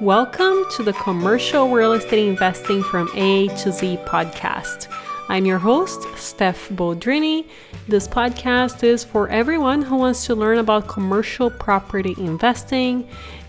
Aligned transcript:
Welcome 0.00 0.64
to 0.76 0.84
the 0.84 0.92
Commercial 0.92 1.70
Real 1.70 1.92
Estate 1.92 2.28
Investing 2.28 2.84
from 2.84 3.10
A 3.16 3.48
to 3.48 3.72
Z 3.72 3.98
podcast. 4.04 4.86
I'm 5.28 5.44
your 5.44 5.58
host, 5.58 6.06
Steph 6.16 6.68
Boldrini. 6.68 7.46
This 7.88 8.06
podcast 8.06 8.84
is 8.84 9.02
for 9.02 9.28
everyone 9.28 9.82
who 9.82 9.96
wants 9.96 10.24
to 10.26 10.36
learn 10.36 10.58
about 10.58 10.86
commercial 10.86 11.50
property 11.50 12.14
investing 12.16 13.08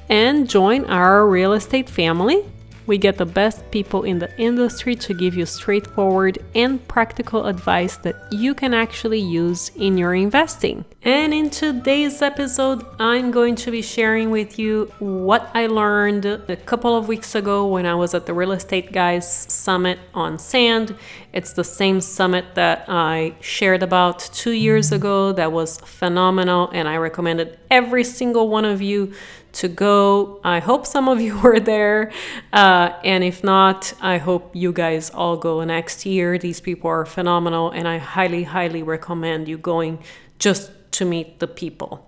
and 0.09 0.49
join 0.49 0.85
our 0.85 1.27
real 1.27 1.53
estate 1.53 1.87
family 1.87 2.43
we 2.89 2.97
get 2.97 3.19
the 3.19 3.25
best 3.25 3.69
people 3.69 4.01
in 4.03 4.17
the 4.17 4.35
industry 4.41 4.95
to 4.95 5.13
give 5.13 5.35
you 5.35 5.45
straightforward 5.45 6.39
and 6.55 6.85
practical 6.87 7.45
advice 7.45 7.97
that 7.97 8.15
you 8.31 8.55
can 8.55 8.73
actually 8.73 9.19
use 9.19 9.69
in 9.75 9.95
your 9.95 10.15
investing. 10.15 10.83
And 11.03 11.31
in 11.31 11.51
today's 11.51 12.21
episode, 12.23 12.83
I'm 12.99 13.29
going 13.29 13.55
to 13.57 13.69
be 13.69 13.83
sharing 13.83 14.31
with 14.31 14.57
you 14.57 14.91
what 14.97 15.51
I 15.53 15.67
learned 15.67 16.25
a 16.25 16.57
couple 16.65 16.97
of 16.97 17.07
weeks 17.07 17.35
ago 17.35 17.67
when 17.67 17.85
I 17.85 17.93
was 17.93 18.15
at 18.15 18.25
the 18.25 18.33
Real 18.33 18.51
Estate 18.53 18.91
Guys 18.91 19.31
Summit 19.31 19.99
on 20.15 20.39
Sand. 20.39 20.95
It's 21.31 21.53
the 21.53 21.63
same 21.63 22.01
summit 22.01 22.55
that 22.55 22.85
I 22.87 23.35
shared 23.39 23.83
about 23.83 24.19
two 24.33 24.51
years 24.51 24.91
ago 24.91 25.31
that 25.33 25.51
was 25.51 25.77
phenomenal, 25.81 26.71
and 26.73 26.87
I 26.87 26.97
recommended 26.97 27.59
every 27.69 28.03
single 28.03 28.49
one 28.49 28.65
of 28.65 28.81
you 28.81 29.13
to 29.53 29.67
go. 29.67 30.39
I 30.43 30.59
hope 30.59 30.85
some 30.85 31.07
of 31.07 31.21
you 31.21 31.39
were 31.43 31.59
there. 31.59 32.11
Uh, 32.53 32.93
and 33.03 33.23
if 33.23 33.43
not, 33.43 33.93
I 34.01 34.17
hope 34.17 34.55
you 34.55 34.71
guys 34.71 35.09
all 35.09 35.37
go 35.37 35.63
next 35.63 36.05
year. 36.05 36.37
These 36.37 36.61
people 36.61 36.89
are 36.89 37.05
phenomenal, 37.05 37.71
and 37.71 37.87
I 37.87 37.97
highly, 37.97 38.43
highly 38.43 38.83
recommend 38.83 39.47
you 39.47 39.57
going 39.57 39.99
just 40.37 40.71
to 40.93 41.05
meet 41.05 41.39
the 41.39 41.47
people. 41.47 42.07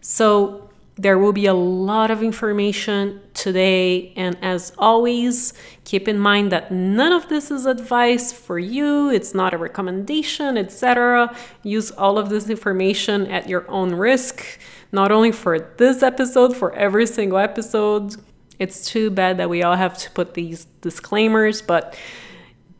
So, 0.00 0.70
there 1.00 1.16
will 1.16 1.32
be 1.32 1.46
a 1.46 1.54
lot 1.54 2.10
of 2.10 2.22
information 2.22 3.22
today, 3.32 4.12
and 4.16 4.36
as 4.42 4.72
always, 4.76 5.54
keep 5.84 6.06
in 6.06 6.18
mind 6.18 6.52
that 6.52 6.70
none 6.70 7.10
of 7.10 7.30
this 7.30 7.50
is 7.50 7.64
advice 7.64 8.34
for 8.34 8.58
you, 8.58 9.08
it's 9.08 9.34
not 9.34 9.54
a 9.54 9.56
recommendation, 9.56 10.58
etc. 10.58 11.34
Use 11.62 11.90
all 11.90 12.18
of 12.18 12.28
this 12.28 12.50
information 12.50 13.26
at 13.28 13.48
your 13.48 13.66
own 13.70 13.94
risk 13.94 14.44
not 14.92 15.12
only 15.12 15.32
for 15.32 15.58
this 15.58 16.02
episode, 16.02 16.56
for 16.56 16.72
every 16.74 17.06
single 17.06 17.38
episode. 17.38 18.16
It's 18.58 18.84
too 18.84 19.10
bad 19.10 19.38
that 19.38 19.48
we 19.48 19.62
all 19.62 19.76
have 19.76 19.96
to 19.98 20.10
put 20.10 20.34
these 20.34 20.66
disclaimers, 20.80 21.62
but 21.62 21.96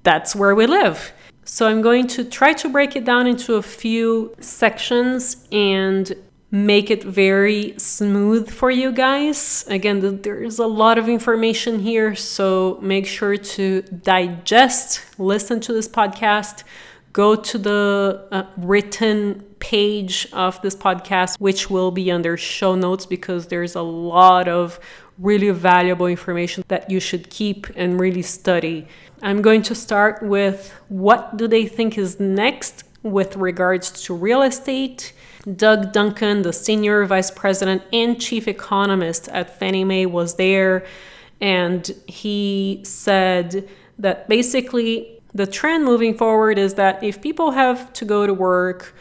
that's 0.02 0.36
where 0.36 0.54
we 0.54 0.66
live. 0.66 1.12
So 1.44 1.66
I'm 1.66 1.82
going 1.82 2.06
to 2.08 2.24
try 2.24 2.52
to 2.54 2.68
break 2.68 2.96
it 2.96 3.04
down 3.04 3.26
into 3.26 3.54
a 3.54 3.62
few 3.62 4.34
sections 4.40 5.48
and 5.50 6.12
make 6.52 6.90
it 6.90 7.02
very 7.04 7.74
smooth 7.78 8.50
for 8.50 8.70
you 8.70 8.92
guys. 8.92 9.64
Again, 9.68 10.22
there's 10.22 10.58
a 10.58 10.66
lot 10.66 10.98
of 10.98 11.08
information 11.08 11.78
here, 11.78 12.14
so 12.14 12.78
make 12.82 13.06
sure 13.06 13.36
to 13.36 13.82
digest, 13.82 15.04
listen 15.18 15.60
to 15.60 15.72
this 15.72 15.88
podcast, 15.88 16.64
go 17.12 17.34
to 17.34 17.58
the 17.58 18.28
uh, 18.30 18.44
written 18.56 19.44
page 19.58 20.28
of 20.32 20.60
this 20.62 20.74
podcast, 20.74 21.38
which 21.38 21.70
will 21.70 21.90
be 21.90 22.10
under 22.10 22.36
show 22.36 22.74
notes 22.74 23.06
because 23.06 23.48
there's 23.48 23.74
a 23.74 23.82
lot 23.82 24.48
of 24.48 24.80
really 25.18 25.50
valuable 25.50 26.06
information 26.06 26.64
that 26.68 26.90
you 26.90 26.98
should 26.98 27.28
keep 27.30 27.66
and 27.76 28.00
really 28.00 28.22
study. 28.22 28.86
I'm 29.22 29.42
going 29.42 29.62
to 29.62 29.74
start 29.74 30.22
with 30.22 30.74
what 30.88 31.36
do 31.36 31.46
they 31.46 31.66
think 31.66 31.98
is 31.98 32.18
next 32.18 32.84
with 33.02 33.36
regards 33.36 33.90
to 34.04 34.14
real 34.14 34.42
estate. 34.42 35.12
Doug 35.56 35.92
Duncan, 35.92 36.42
the 36.42 36.52
senior 36.52 37.04
vice 37.04 37.30
president 37.30 37.82
and 37.92 38.20
chief 38.20 38.46
economist 38.48 39.28
at 39.28 39.58
Fannie 39.58 39.84
Mae, 39.84 40.06
was 40.06 40.34
there, 40.34 40.86
and 41.40 41.90
he 42.06 42.80
said 42.84 43.68
that 43.98 44.28
basically 44.28 45.19
the 45.34 45.46
trend 45.46 45.84
moving 45.84 46.16
forward 46.16 46.58
is 46.58 46.74
that 46.74 47.02
if 47.02 47.20
people 47.20 47.52
have 47.52 47.92
to 47.94 48.04
go 48.04 48.26
to 48.26 48.34
work 48.34 48.94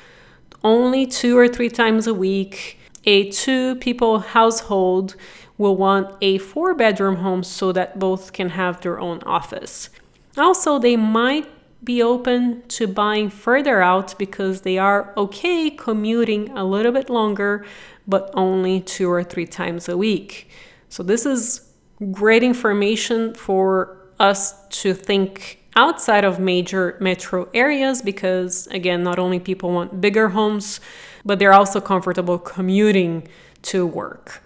only 0.63 1.05
two 1.05 1.37
or 1.37 1.47
three 1.47 1.69
times 1.69 2.05
a 2.07 2.13
week, 2.13 2.79
a 3.05 3.29
two 3.31 3.75
people 3.75 4.19
household 4.19 5.15
will 5.57 5.75
want 5.75 6.15
a 6.21 6.37
four 6.37 6.73
bedroom 6.73 7.17
home 7.17 7.43
so 7.43 7.71
that 7.71 7.99
both 7.99 8.33
can 8.33 8.49
have 8.49 8.81
their 8.81 8.99
own 8.99 9.21
office. 9.23 9.89
Also, 10.37 10.79
they 10.79 10.95
might 10.95 11.47
be 11.83 12.01
open 12.03 12.61
to 12.67 12.87
buying 12.87 13.29
further 13.29 13.81
out 13.81 14.17
because 14.17 14.61
they 14.61 14.77
are 14.77 15.13
okay 15.15 15.69
commuting 15.69 16.49
a 16.57 16.63
little 16.63 16.91
bit 16.91 17.09
longer, 17.09 17.65
but 18.07 18.29
only 18.33 18.81
two 18.81 19.09
or 19.09 19.23
three 19.23 19.47
times 19.47 19.87
a 19.87 19.97
week. 19.97 20.49
So, 20.89 21.03
this 21.03 21.25
is 21.25 21.71
great 22.11 22.43
information 22.43 23.33
for 23.33 23.97
us 24.19 24.67
to 24.69 24.93
think 24.93 25.58
outside 25.75 26.23
of 26.23 26.39
major 26.39 26.97
metro 26.99 27.47
areas 27.53 28.01
because, 28.01 28.67
again, 28.67 29.03
not 29.03 29.19
only 29.19 29.39
people 29.39 29.71
want 29.71 30.01
bigger 30.01 30.29
homes, 30.29 30.79
but 31.23 31.39
they're 31.39 31.53
also 31.53 31.79
comfortable 31.79 32.37
commuting 32.37 33.27
to 33.61 33.85
work. 33.85 34.41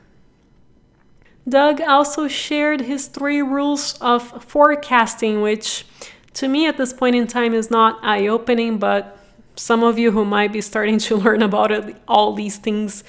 Doug 1.47 1.81
also 1.81 2.27
shared 2.27 2.81
his 2.81 3.07
three 3.07 3.41
rules 3.41 3.97
of 3.99 4.43
forecasting, 4.43 5.41
which 5.41 5.85
to 6.33 6.47
me 6.47 6.67
at 6.67 6.77
this 6.77 6.93
point 6.93 7.15
in 7.15 7.27
time 7.27 7.53
is 7.53 7.69
not 7.69 7.99
eye 8.01 8.27
opening, 8.27 8.77
but 8.77 9.17
some 9.55 9.83
of 9.83 9.99
you 9.99 10.11
who 10.11 10.25
might 10.25 10.51
be 10.51 10.61
starting 10.61 10.97
to 10.99 11.15
learn 11.17 11.41
about 11.41 11.71
it, 11.71 11.95
all 12.07 12.33
these 12.33 12.57
things 12.57 13.03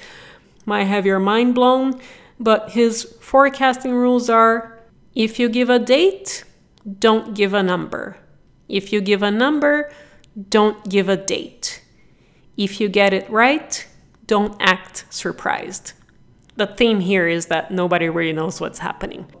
might 0.65 0.83
have 0.83 1.05
your 1.05 1.19
mind 1.19 1.55
blown. 1.55 1.99
But 2.39 2.71
his 2.71 3.03
forecasting 3.21 3.93
rules 3.93 4.29
are 4.29 4.77
if 5.15 5.39
you 5.39 5.47
give 5.47 5.69
a 5.69 5.79
date, 5.79 6.43
don't 6.99 7.33
give 7.33 7.53
a 7.53 7.63
number. 7.63 8.17
If 8.67 8.91
you 8.93 9.01
give 9.01 9.23
a 9.23 9.31
number, 9.31 9.91
don't 10.49 10.87
give 10.89 11.09
a 11.09 11.17
date. 11.17 11.81
If 12.57 12.79
you 12.79 12.89
get 12.89 13.13
it 13.13 13.29
right, 13.29 13.87
don't 14.27 14.55
act 14.59 15.05
surprised. 15.09 15.93
The 16.55 16.67
theme 16.67 17.01
here 17.01 17.27
is 17.27 17.47
that 17.47 17.71
nobody 17.71 18.09
really 18.09 18.33
knows 18.33 18.61
what's 18.61 18.79
happening. 18.79 19.25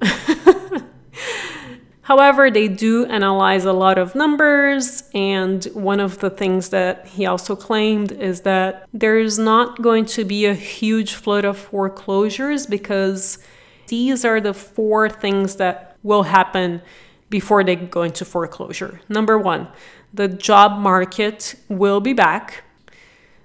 However, 2.01 2.51
they 2.51 2.67
do 2.67 3.05
analyze 3.05 3.65
a 3.65 3.73
lot 3.73 3.97
of 3.97 4.13
numbers, 4.13 5.03
and 5.15 5.65
one 5.73 5.99
of 5.99 6.19
the 6.19 6.29
things 6.29 6.69
that 6.69 7.07
he 7.07 7.25
also 7.25 7.55
claimed 7.55 8.11
is 8.11 8.41
that 8.41 8.87
there's 8.93 9.39
not 9.39 9.81
going 9.81 10.05
to 10.07 10.23
be 10.23 10.45
a 10.45 10.53
huge 10.53 11.15
flood 11.15 11.45
of 11.45 11.57
foreclosures 11.57 12.67
because 12.67 13.39
these 13.87 14.23
are 14.23 14.39
the 14.39 14.53
four 14.53 15.09
things 15.09 15.55
that 15.55 15.97
will 16.03 16.23
happen 16.23 16.83
before 17.29 17.63
they 17.63 17.75
go 17.75 18.03
into 18.03 18.25
foreclosure. 18.25 19.01
Number 19.09 19.37
one, 19.37 19.67
the 20.13 20.27
job 20.27 20.79
market 20.79 21.55
will 21.67 21.99
be 21.99 22.13
back. 22.13 22.63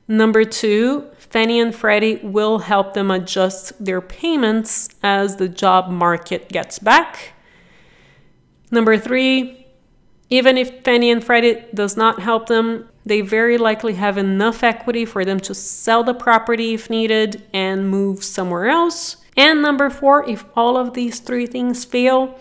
Number 0.06 0.44
two, 0.44 1.08
Fannie 1.18 1.60
and 1.60 1.74
Freddie 1.74 2.16
will 2.22 2.58
help 2.58 2.94
them 2.94 3.10
adjust 3.10 3.84
their 3.84 4.00
payments 4.00 4.88
as 5.02 5.36
the 5.36 5.48
job 5.48 5.88
market 5.88 6.48
gets 6.48 6.78
back. 6.78 7.32
Number 8.70 8.98
three, 8.98 9.66
even 10.28 10.58
if 10.58 10.82
Fannie 10.84 11.10
and 11.10 11.22
Freddie 11.22 11.64
does 11.74 11.97
not 11.97 12.20
help 12.20 12.47
them, 12.47 12.88
they 13.04 13.20
very 13.20 13.58
likely 13.58 13.94
have 13.94 14.18
enough 14.18 14.62
equity 14.62 15.04
for 15.04 15.24
them 15.24 15.41
to 15.41 15.54
sell 15.54 16.04
the 16.04 16.14
property 16.14 16.74
if 16.74 16.91
needed 16.91 17.42
and 17.52 17.91
move 17.91 18.22
somewhere 18.22 18.68
else. 18.68 19.16
And 19.36 19.62
number 19.62 19.91
four, 19.91 20.28
if 20.28 20.44
all 20.54 20.76
of 20.76 20.94
these 20.94 21.20
three 21.20 21.47
things 21.47 21.84
fail, 21.84 22.38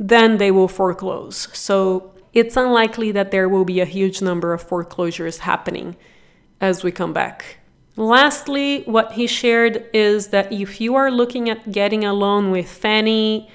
then 0.00 0.38
they 0.38 0.50
will 0.50 0.66
foreclose. 0.66 1.46
So 1.52 2.14
it's 2.32 2.56
unlikely 2.56 3.12
that 3.12 3.30
there 3.30 3.48
will 3.48 3.66
be 3.66 3.80
a 3.80 3.84
huge 3.84 4.22
number 4.22 4.54
of 4.54 4.62
foreclosures 4.62 5.38
happening 5.38 5.94
as 6.58 6.82
we 6.82 6.90
come 6.90 7.12
back. 7.12 7.58
Lastly, 7.96 8.82
what 8.84 9.12
he 9.12 9.26
shared 9.26 9.84
is 9.92 10.28
that 10.28 10.50
if 10.50 10.80
you 10.80 10.94
are 10.94 11.10
looking 11.10 11.50
at 11.50 11.70
getting 11.70 12.04
a 12.04 12.14
loan 12.14 12.50
with 12.50 12.68
Fannie, 12.68 13.50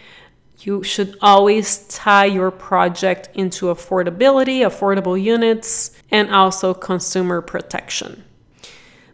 you 0.60 0.84
should 0.84 1.18
always 1.20 1.80
tie 1.88 2.26
your 2.26 2.52
project 2.52 3.30
into 3.34 3.66
affordability, 3.68 4.60
affordable 4.60 5.20
units, 5.22 5.92
and 6.12 6.30
also 6.30 6.76
consumer 6.76 7.42
protection. 7.42 8.24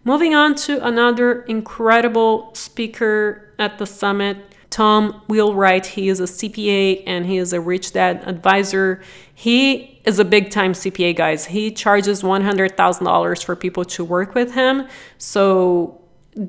Moving 0.04 0.36
on 0.36 0.56
to 0.56 0.86
another 0.86 1.44
incredible 1.44 2.54
speaker 2.56 3.54
at 3.58 3.78
the 3.78 3.86
summit, 3.86 4.51
Tom 4.72 5.22
Wheelwright. 5.28 5.86
He 5.86 6.10
is 6.10 6.20
a 6.20 6.24
CPA 6.24 7.04
and 7.06 7.26
he 7.26 7.38
is 7.38 7.54
a 7.54 7.62
rich 7.62 7.92
dad 7.92 8.24
advisor. 8.26 9.04
He 9.36 10.02
is 10.06 10.18
a 10.18 10.26
big 10.26 10.50
time 10.50 10.74
CPA, 10.74 11.16
guys. 11.16 11.46
He 11.46 11.72
charges 11.72 12.24
$100,000 12.24 13.44
for 13.46 13.56
people 13.56 13.86
to 13.86 14.04
work 14.04 14.34
with 14.34 14.54
him. 14.54 14.88
So 15.18 16.02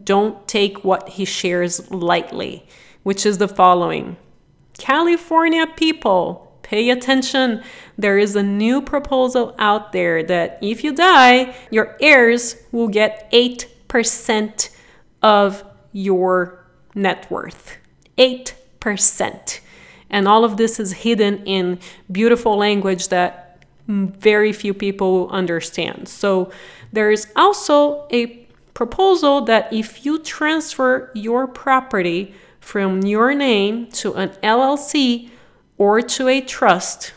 don't 0.04 0.46
take 0.48 0.84
what 0.84 1.10
he 1.10 1.24
shares 1.24 1.90
lightly, 1.90 2.66
which 3.02 3.26
is 3.26 3.38
the 3.38 3.48
following 3.48 4.16
California 4.78 5.66
people, 5.76 6.58
pay 6.62 6.90
attention. 6.90 7.62
There 7.98 8.18
is 8.18 8.36
a 8.36 8.42
new 8.42 8.80
proposal 8.80 9.54
out 9.58 9.92
there 9.92 10.22
that 10.22 10.58
if 10.62 10.82
you 10.82 10.94
die, 10.94 11.54
your 11.70 11.96
heirs 12.00 12.56
will 12.70 12.88
get 12.88 13.30
8% 13.32 14.70
of 15.22 15.64
your 15.92 16.64
net 16.94 17.30
worth. 17.30 17.78
8%. 18.22 18.54
8%. 18.82 19.60
And 20.10 20.28
all 20.28 20.44
of 20.44 20.56
this 20.56 20.78
is 20.78 20.92
hidden 20.92 21.44
in 21.44 21.78
beautiful 22.10 22.56
language 22.56 23.08
that 23.08 23.64
very 23.88 24.52
few 24.52 24.74
people 24.74 25.28
understand. 25.30 26.08
So 26.08 26.50
there 26.92 27.10
is 27.10 27.32
also 27.34 28.06
a 28.12 28.46
proposal 28.74 29.42
that 29.42 29.72
if 29.72 30.04
you 30.04 30.18
transfer 30.18 31.10
your 31.14 31.46
property 31.46 32.34
from 32.60 33.02
your 33.02 33.34
name 33.34 33.90
to 33.90 34.14
an 34.14 34.30
LLC 34.42 35.30
or 35.78 36.00
to 36.00 36.28
a 36.28 36.40
trust, 36.40 37.12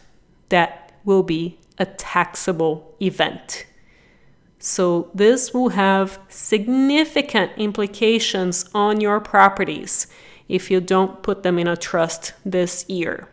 that 0.50 0.94
will 1.04 1.24
be 1.24 1.60
a 1.78 1.86
taxable 1.86 2.96
event. 3.02 3.66
So, 4.58 5.12
this 5.14 5.54
will 5.54 5.70
have 5.70 6.18
significant 6.28 7.52
implications 7.58 8.68
on 8.74 9.00
your 9.00 9.20
properties 9.20 10.08
if 10.48 10.70
you 10.70 10.80
don't 10.80 11.24
put 11.24 11.44
them 11.44 11.58
in 11.58 11.68
a 11.68 11.78
trust 11.78 12.34
this 12.46 12.86
year. 12.90 13.28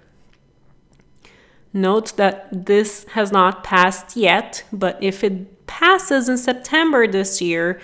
Note 1.73 2.17
that 2.17 2.67
this 2.67 3.05
has 3.13 3.33
not 3.33 3.65
passed 3.65 4.17
yet, 4.17 4.65
but 4.73 4.99
if 5.03 5.25
it 5.25 5.67
passes 5.67 6.29
in 6.29 6.37
September 6.37 7.07
this 7.07 7.41
year, 7.41 7.81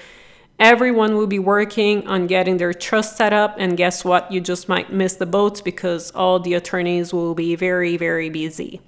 everyone 0.59 1.17
will 1.17 1.27
be 1.27 1.39
working 1.39 2.07
on 2.07 2.27
getting 2.27 2.59
their 2.59 2.75
trust 2.75 3.17
set 3.17 3.33
up. 3.33 3.55
And 3.59 3.77
guess 3.77 4.05
what? 4.05 4.31
You 4.31 4.41
just 4.41 4.69
might 4.69 4.93
miss 4.93 5.15
the 5.15 5.25
boat 5.25 5.65
because 5.65 6.11
all 6.11 6.39
the 6.39 6.55
attorneys 6.55 7.15
will 7.15 7.35
be 7.35 7.55
very, 7.57 7.97
very 7.97 8.29
busy. 8.29 8.83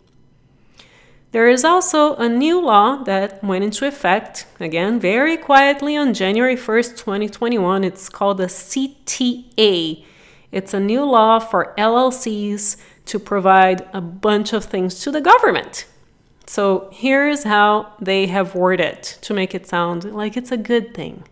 There 1.33 1.49
is 1.49 1.65
also 1.65 2.17
a 2.17 2.29
new 2.29 2.61
law 2.61 2.97
that 3.05 3.43
went 3.43 3.63
into 3.63 3.87
effect, 3.87 4.47
again, 4.59 4.99
very 4.99 5.37
quietly 5.37 5.97
on 5.97 6.13
January 6.13 6.57
1st, 6.57 6.97
2021. 6.97 7.85
It's 7.85 8.09
called 8.09 8.39
the 8.39 8.47
CTA. 8.47 10.05
It's 10.53 10.75
a 10.75 10.81
new 10.81 11.05
law 11.05 11.39
for 11.39 11.75
LLCs 11.79 12.77
to 13.07 13.19
provide 13.19 13.89
a 13.93 14.01
bunch 14.01 14.53
of 14.53 14.65
things 14.65 15.01
to 15.01 15.11
the 15.11 15.21
government. 15.21 15.87
So 16.47 16.89
here's 16.93 17.45
how 17.45 17.93
they 18.01 18.27
have 18.27 18.55
worded 18.55 19.03
to 19.03 19.35
make 19.35 19.55
it 19.55 19.67
sound 19.67 20.13
like 20.13 20.37
it's 20.37 20.51
a 20.51 20.57
good 20.57 20.95
thing. 20.95 21.25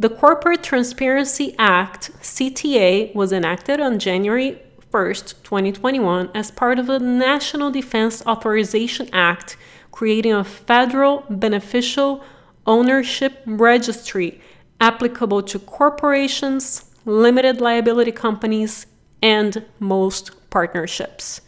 The 0.00 0.08
Corporate 0.08 0.62
Transparency 0.62 1.54
Act, 1.58 2.12
CTA, 2.20 3.14
was 3.14 3.32
enacted 3.32 3.80
on 3.80 3.98
January 3.98 4.60
1st, 4.92 5.42
2021, 5.42 6.30
as 6.34 6.50
part 6.50 6.78
of 6.78 6.86
the 6.86 6.98
National 6.98 7.70
Defense 7.70 8.24
Authorization 8.26 9.08
Act, 9.12 9.56
creating 9.92 10.32
a 10.32 10.44
federal 10.44 11.24
beneficial 11.28 12.24
ownership 12.66 13.42
registry 13.46 14.40
applicable 14.80 15.42
to 15.42 15.58
corporations, 15.58 16.87
limited 17.08 17.60
liability 17.60 18.12
companies, 18.12 18.86
and 19.20 19.64
most 19.80 20.30
partnerships. 20.50 21.40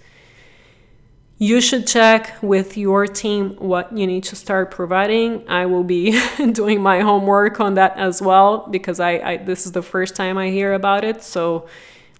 You 1.39 1.61
should 1.61 1.87
check 1.87 2.35
with 2.43 2.77
your 2.77 3.07
team 3.07 3.57
what 3.57 3.97
you 3.97 4.07
need 4.07 4.25
to 4.25 4.37
start 4.37 4.71
providing. 4.71 5.49
I 5.49 5.67
will 5.67 5.85
be 5.85 6.21
doing 6.53 6.83
my 6.83 7.01
homework 7.01 7.61
on 7.61 7.75
that 7.75 7.97
as 7.97 8.21
well 8.21 8.67
because 8.71 8.99
I, 9.01 9.12
I 9.12 9.37
this 9.37 9.65
is 9.65 9.73
the 9.73 9.83
first 9.83 10.17
time 10.17 10.37
I 10.37 10.51
hear 10.51 10.75
about 10.75 11.05
it. 11.05 11.23
So 11.23 11.69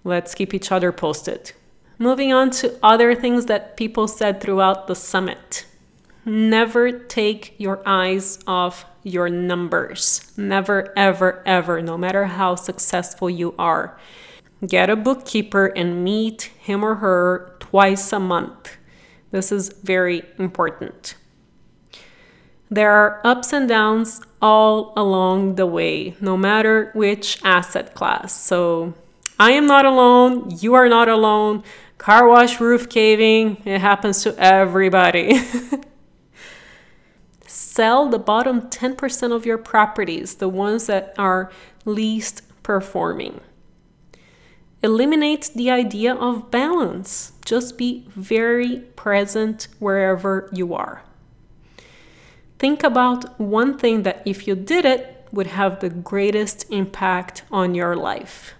Let's 0.03 0.33
keep 0.33 0.53
each 0.53 0.71
other 0.71 0.91
posted. 0.91 1.51
Moving 1.99 2.33
on 2.33 2.49
to 2.51 2.77
other 2.81 3.13
things 3.13 3.45
that 3.45 3.77
people 3.77 4.07
said 4.07 4.41
throughout 4.41 4.87
the 4.87 4.95
summit. 4.95 5.65
Never 6.25 6.91
take 6.91 7.53
your 7.59 7.81
eyes 7.85 8.39
off 8.47 8.85
your 9.03 9.29
numbers. 9.29 10.31
Never, 10.37 10.93
ever, 10.97 11.41
ever, 11.45 11.81
no 11.81 11.97
matter 11.97 12.25
how 12.25 12.55
successful 12.55 13.29
you 13.29 13.55
are. 13.57 13.97
Get 14.65 14.89
a 14.89 14.95
bookkeeper 14.95 15.67
and 15.67 16.03
meet 16.03 16.51
him 16.59 16.83
or 16.83 16.95
her 16.95 17.55
twice 17.59 18.13
a 18.13 18.19
month. 18.19 18.77
This 19.31 19.51
is 19.51 19.69
very 19.69 20.23
important. 20.37 21.15
There 22.69 22.91
are 22.91 23.21
ups 23.23 23.51
and 23.51 23.67
downs 23.67 24.21
all 24.41 24.93
along 24.95 25.55
the 25.55 25.65
way, 25.65 26.15
no 26.21 26.37
matter 26.37 26.91
which 26.93 27.43
asset 27.43 27.93
class. 27.93 28.33
So 28.33 28.93
I 29.39 29.51
am 29.51 29.65
not 29.65 29.85
alone. 29.85 30.55
You 30.59 30.75
are 30.75 30.87
not 30.87 31.09
alone. 31.09 31.63
Car 31.97 32.27
wash 32.27 32.59
roof 32.59 32.89
caving, 32.89 33.61
it 33.65 33.79
happens 33.79 34.23
to 34.23 34.35
everybody. 34.37 35.39
Sell 37.73 38.09
the 38.09 38.19
bottom 38.19 38.63
10% 38.63 39.31
of 39.31 39.45
your 39.45 39.57
properties, 39.57 40.35
the 40.35 40.49
ones 40.49 40.87
that 40.87 41.15
are 41.17 41.49
least 41.85 42.41
performing. 42.63 43.39
Eliminate 44.83 45.51
the 45.55 45.71
idea 45.71 46.13
of 46.13 46.51
balance. 46.51 47.31
Just 47.45 47.77
be 47.77 48.05
very 48.09 48.81
present 48.97 49.69
wherever 49.79 50.49
you 50.51 50.73
are. 50.73 51.03
Think 52.59 52.83
about 52.83 53.39
one 53.39 53.77
thing 53.77 54.03
that, 54.03 54.21
if 54.25 54.47
you 54.47 54.55
did 54.55 54.83
it, 54.83 55.25
would 55.31 55.47
have 55.47 55.79
the 55.79 55.89
greatest 55.89 56.69
impact 56.69 57.43
on 57.53 57.73
your 57.73 57.95
life. 57.95 58.53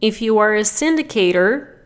If 0.00 0.20
you 0.20 0.36
are 0.38 0.56
a 0.56 0.62
syndicator, 0.62 1.77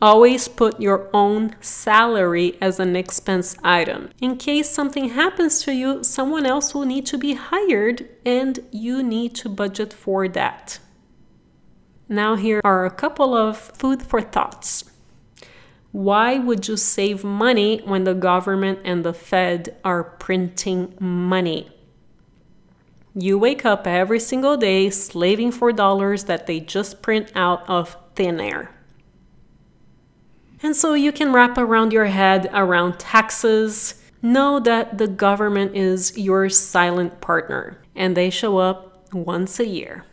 always 0.00 0.48
put 0.48 0.80
your 0.80 1.08
own 1.12 1.54
salary 1.60 2.56
as 2.60 2.78
an 2.78 2.94
expense 2.94 3.56
item. 3.64 4.10
In 4.20 4.36
case 4.36 4.70
something 4.70 5.10
happens 5.10 5.62
to 5.62 5.72
you, 5.72 6.04
someone 6.04 6.46
else 6.46 6.74
will 6.74 6.86
need 6.86 7.06
to 7.06 7.18
be 7.18 7.34
hired 7.34 8.08
and 8.24 8.60
you 8.70 9.02
need 9.02 9.34
to 9.36 9.48
budget 9.48 9.92
for 9.92 10.28
that. 10.28 10.78
Now, 12.08 12.36
here 12.36 12.60
are 12.64 12.86
a 12.86 12.90
couple 12.90 13.34
of 13.34 13.58
food 13.58 14.02
for 14.02 14.22
thoughts. 14.22 14.84
Why 15.92 16.38
would 16.38 16.68
you 16.68 16.76
save 16.76 17.24
money 17.24 17.80
when 17.84 18.04
the 18.04 18.14
government 18.14 18.80
and 18.84 19.04
the 19.04 19.12
Fed 19.12 19.76
are 19.84 20.04
printing 20.04 20.94
money? 21.00 21.70
You 23.14 23.38
wake 23.38 23.64
up 23.64 23.86
every 23.86 24.20
single 24.20 24.56
day 24.56 24.90
slaving 24.90 25.50
for 25.50 25.72
dollars 25.72 26.24
that 26.24 26.46
they 26.46 26.60
just 26.60 27.02
print 27.02 27.32
out 27.34 27.68
of 27.68 27.96
thin 28.14 28.38
air. 28.38 28.77
And 30.62 30.74
so 30.74 30.94
you 30.94 31.12
can 31.12 31.32
wrap 31.32 31.56
around 31.56 31.92
your 31.92 32.06
head 32.06 32.50
around 32.52 32.98
taxes. 32.98 34.02
Know 34.20 34.58
that 34.60 34.98
the 34.98 35.06
government 35.06 35.76
is 35.76 36.16
your 36.18 36.48
silent 36.48 37.20
partner 37.20 37.78
and 37.94 38.16
they 38.16 38.30
show 38.30 38.58
up 38.58 39.12
once 39.12 39.60
a 39.60 39.66
year. 39.66 40.04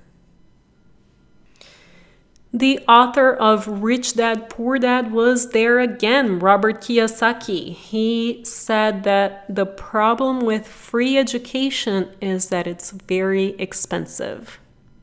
The 2.54 2.80
author 2.88 3.34
of 3.34 3.68
Rich 3.84 4.14
Dad 4.14 4.50
Poor 4.50 4.80
Dad 4.80 5.12
was 5.12 5.50
there 5.50 5.80
again, 5.80 6.40
Robert 6.40 6.80
Kiyosaki. 6.80 7.74
He 7.74 8.46
said 8.46 9.04
that 9.04 9.44
the 9.54 9.66
problem 9.66 10.40
with 10.40 10.66
free 10.66 11.18
education 11.18 12.12
is 12.22 12.48
that 12.48 12.66
it's 12.66 12.92
very 12.92 13.60
expensive. 13.60 14.58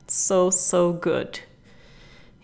So, 0.07 0.49
so 0.49 0.95
good. 0.95 1.41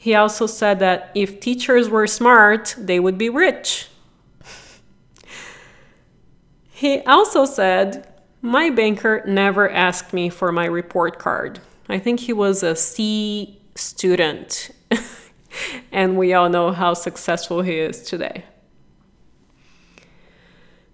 He 0.01 0.15
also 0.15 0.47
said 0.47 0.79
that 0.79 1.11
if 1.17 1.41
teachers 1.41 1.89
were 1.89 2.07
smart, 2.07 2.77
they 2.79 3.01
would 3.01 3.19
be 3.19 3.29
rich. 3.29 3.89
he 6.71 7.01
also 7.01 7.45
said, 7.45 8.07
My 8.41 8.71
banker 8.71 9.25
never 9.27 9.69
asked 9.69 10.13
me 10.15 10.29
for 10.29 10.53
my 10.53 10.67
report 10.67 11.19
card. 11.19 11.59
I 11.89 11.99
think 11.99 12.21
he 12.21 12.33
was 12.33 12.63
a 12.63 12.77
C 12.77 13.61
student 13.75 14.71
and 15.93 16.17
we 16.17 16.33
all 16.33 16.49
know 16.49 16.71
how 16.71 16.95
successful 16.95 17.63
he 17.63 17.79
is 17.79 18.03
today. 18.03 18.45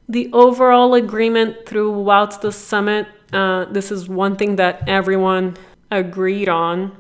The 0.08 0.30
overall 0.32 0.94
agreement 0.94 1.66
throughout 1.66 2.40
the 2.40 2.52
summit, 2.52 3.06
uh, 3.34 3.66
this 3.66 3.90
is 3.92 4.08
one 4.08 4.36
thing 4.36 4.56
that 4.56 4.88
everyone 4.88 5.56
agreed 5.90 6.48
on, 6.48 6.96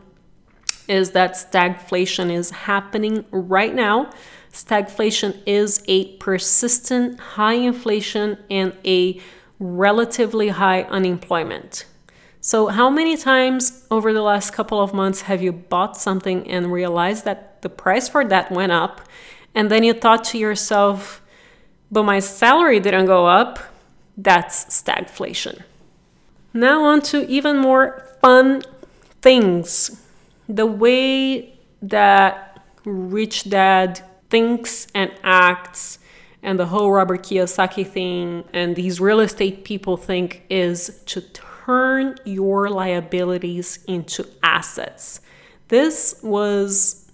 is 0.88 1.10
that 1.10 1.32
stagflation 1.32 2.30
is 2.30 2.50
happening 2.50 3.24
right 3.30 3.74
now. 3.74 4.10
Stagflation 4.52 5.36
is 5.46 5.82
a 5.88 6.16
persistent 6.16 7.18
high 7.18 7.54
inflation 7.54 8.38
and 8.50 8.72
a 8.84 9.20
relatively 9.58 10.48
high 10.48 10.82
unemployment. 10.82 11.86
So, 12.40 12.66
how 12.66 12.90
many 12.90 13.16
times 13.16 13.86
over 13.90 14.12
the 14.12 14.20
last 14.20 14.52
couple 14.52 14.80
of 14.80 14.92
months 14.92 15.22
have 15.22 15.42
you 15.42 15.50
bought 15.50 15.96
something 15.96 16.48
and 16.48 16.70
realized 16.70 17.24
that 17.24 17.62
the 17.62 17.70
price 17.70 18.08
for 18.08 18.24
that 18.26 18.52
went 18.52 18.70
up? 18.70 19.00
And 19.54 19.70
then 19.70 19.82
you 19.82 19.94
thought 19.94 20.24
to 20.24 20.38
yourself, 20.38 21.22
but 21.90 22.02
my 22.02 22.18
salary 22.18 22.80
didn't 22.80 23.06
go 23.06 23.26
up? 23.26 23.60
That's 24.16 24.66
stagflation. 24.66 25.62
Now, 26.52 26.84
on 26.84 27.00
to 27.02 27.26
even 27.28 27.58
more 27.58 28.06
fun 28.20 28.62
things. 29.22 30.03
The 30.48 30.66
way 30.66 31.58
that 31.82 32.62
Rich 32.84 33.50
Dad 33.50 34.00
thinks 34.30 34.86
and 34.94 35.12
acts 35.22 35.98
and 36.42 36.58
the 36.58 36.66
whole 36.66 36.92
Robert 36.92 37.22
Kiyosaki 37.22 37.86
thing 37.86 38.44
and 38.52 38.76
these 38.76 39.00
real 39.00 39.20
estate 39.20 39.64
people 39.64 39.96
think 39.96 40.42
is 40.50 41.00
to 41.06 41.22
turn 41.22 42.16
your 42.24 42.68
liabilities 42.68 43.78
into 43.88 44.26
assets. 44.42 45.20
This 45.68 46.20
was 46.22 47.10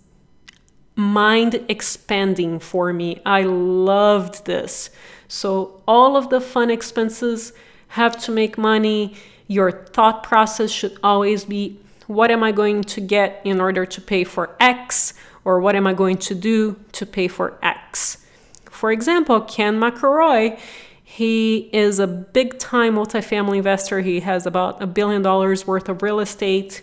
mind 0.96 1.64
expanding 1.68 2.58
for 2.58 2.92
me. 2.92 3.22
I 3.24 3.42
loved 3.42 4.46
this. 4.46 4.90
So, 5.28 5.80
all 5.86 6.16
of 6.16 6.28
the 6.28 6.40
fun 6.40 6.70
expenses 6.70 7.52
have 7.88 8.20
to 8.24 8.32
make 8.32 8.58
money. 8.58 9.14
Your 9.46 9.70
thought 9.70 10.24
process 10.24 10.70
should 10.70 10.98
always 11.02 11.44
be 11.44 11.78
what 12.10 12.32
am 12.32 12.42
I 12.42 12.50
going 12.50 12.82
to 12.82 13.00
get 13.00 13.40
in 13.44 13.60
order 13.60 13.86
to 13.86 14.00
pay 14.00 14.24
for 14.24 14.56
X, 14.58 15.14
or 15.44 15.60
what 15.60 15.76
am 15.76 15.86
I 15.86 15.94
going 15.94 16.16
to 16.18 16.34
do 16.34 16.76
to 16.90 17.06
pay 17.06 17.28
for 17.28 17.56
X. 17.62 18.18
For 18.64 18.90
example, 18.90 19.40
Ken 19.42 19.78
McElroy, 19.78 20.58
he 21.04 21.70
is 21.72 22.00
a 22.00 22.08
big 22.08 22.58
time 22.58 22.96
multifamily 22.96 23.58
investor. 23.58 24.00
He 24.00 24.18
has 24.20 24.44
about 24.44 24.82
a 24.82 24.88
billion 24.88 25.22
dollars 25.22 25.68
worth 25.68 25.88
of 25.88 26.02
real 26.02 26.18
estate, 26.18 26.82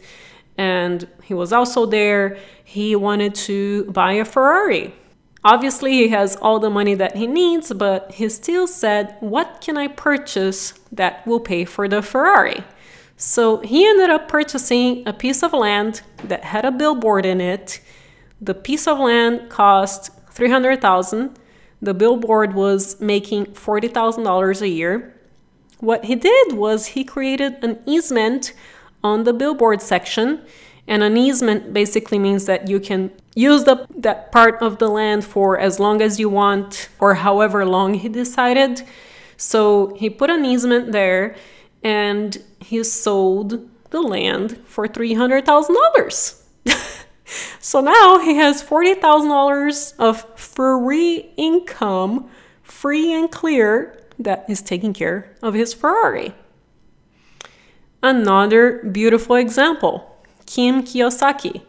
and 0.58 1.06
he 1.24 1.34
was 1.34 1.52
also 1.52 1.86
there. 1.86 2.38
He 2.64 2.96
wanted 2.96 3.36
to 3.36 3.84
buy 3.92 4.14
a 4.14 4.24
Ferrari. 4.24 4.94
Obviously, 5.44 5.92
he 5.92 6.08
has 6.08 6.38
all 6.38 6.60
the 6.60 6.70
money 6.70 6.96
that 6.96 7.18
he 7.18 7.28
needs, 7.28 7.74
but 7.74 8.14
he 8.14 8.30
still 8.30 8.66
said, 8.66 9.18
What 9.20 9.60
can 9.60 9.76
I 9.76 9.90
purchase 9.90 10.72
that 10.90 11.28
will 11.28 11.42
pay 11.42 11.66
for 11.66 11.90
the 11.90 12.02
Ferrari? 12.02 12.64
So 13.18 13.58
he 13.62 13.88
ended 13.88 14.12
up 14.12 14.28
purchasing 14.28 15.06
a 15.08 15.12
piece 15.12 15.42
of 15.42 15.52
land 15.52 16.02
that 16.24 16.44
had 16.46 16.66
a 16.66 16.72
billboard 16.72 17.26
in 17.26 17.42
it. 17.42 17.82
The 18.40 18.54
piece 18.54 18.88
of 18.88 19.00
land 19.00 19.50
cost 19.50 20.12
300,000. 20.30 21.38
The 21.82 21.96
billboard 21.96 22.54
was 22.54 23.02
making 23.02 23.48
$40,000 23.48 24.62
a 24.62 24.70
year. 24.70 25.16
What 25.80 26.06
he 26.06 26.16
did 26.16 26.54
was 26.54 26.88
he 26.88 27.04
created 27.04 27.64
an 27.64 27.80
easement 27.88 28.54
on 29.04 29.24
the 29.24 29.34
billboard 29.34 29.82
section 29.82 30.46
and 30.88 31.04
an 31.04 31.18
easement 31.18 31.74
basically 31.74 32.18
means 32.20 32.46
that 32.46 32.70
you 32.70 32.80
can 32.80 33.12
use 33.36 33.66
the, 33.66 33.86
that 33.98 34.32
part 34.32 34.62
of 34.62 34.78
the 34.78 34.88
land 34.88 35.26
for 35.26 35.60
as 35.60 35.80
long 35.80 36.02
as 36.02 36.20
you 36.20 36.30
want 36.30 36.88
or 37.00 37.16
however 37.16 37.66
long 37.66 37.96
he 37.96 38.08
decided. 38.10 38.84
So 39.36 39.96
he 39.96 40.10
put 40.10 40.30
an 40.30 40.46
easement 40.46 40.92
there 40.92 41.36
and 41.88 42.44
he 42.60 42.84
sold 42.84 43.66
the 43.92 44.02
land 44.02 44.58
for 44.66 44.90
$300,000. 44.90 46.44
so 47.62 47.80
now 47.80 48.20
he 48.20 48.36
has 48.36 48.62
$40,000 48.62 49.94
of 49.98 50.38
free 50.38 51.32
income, 51.38 52.30
free 52.62 53.14
and 53.14 53.32
clear, 53.32 54.04
that 54.20 54.44
is 54.50 54.62
taking 54.62 54.92
care 54.92 55.34
of 55.42 55.54
his 55.54 55.74
Ferrari. 55.74 56.34
Another 58.04 58.84
beautiful 58.84 59.38
example 59.38 60.14
Kim 60.46 60.84
Kiyosaki. 60.84 61.62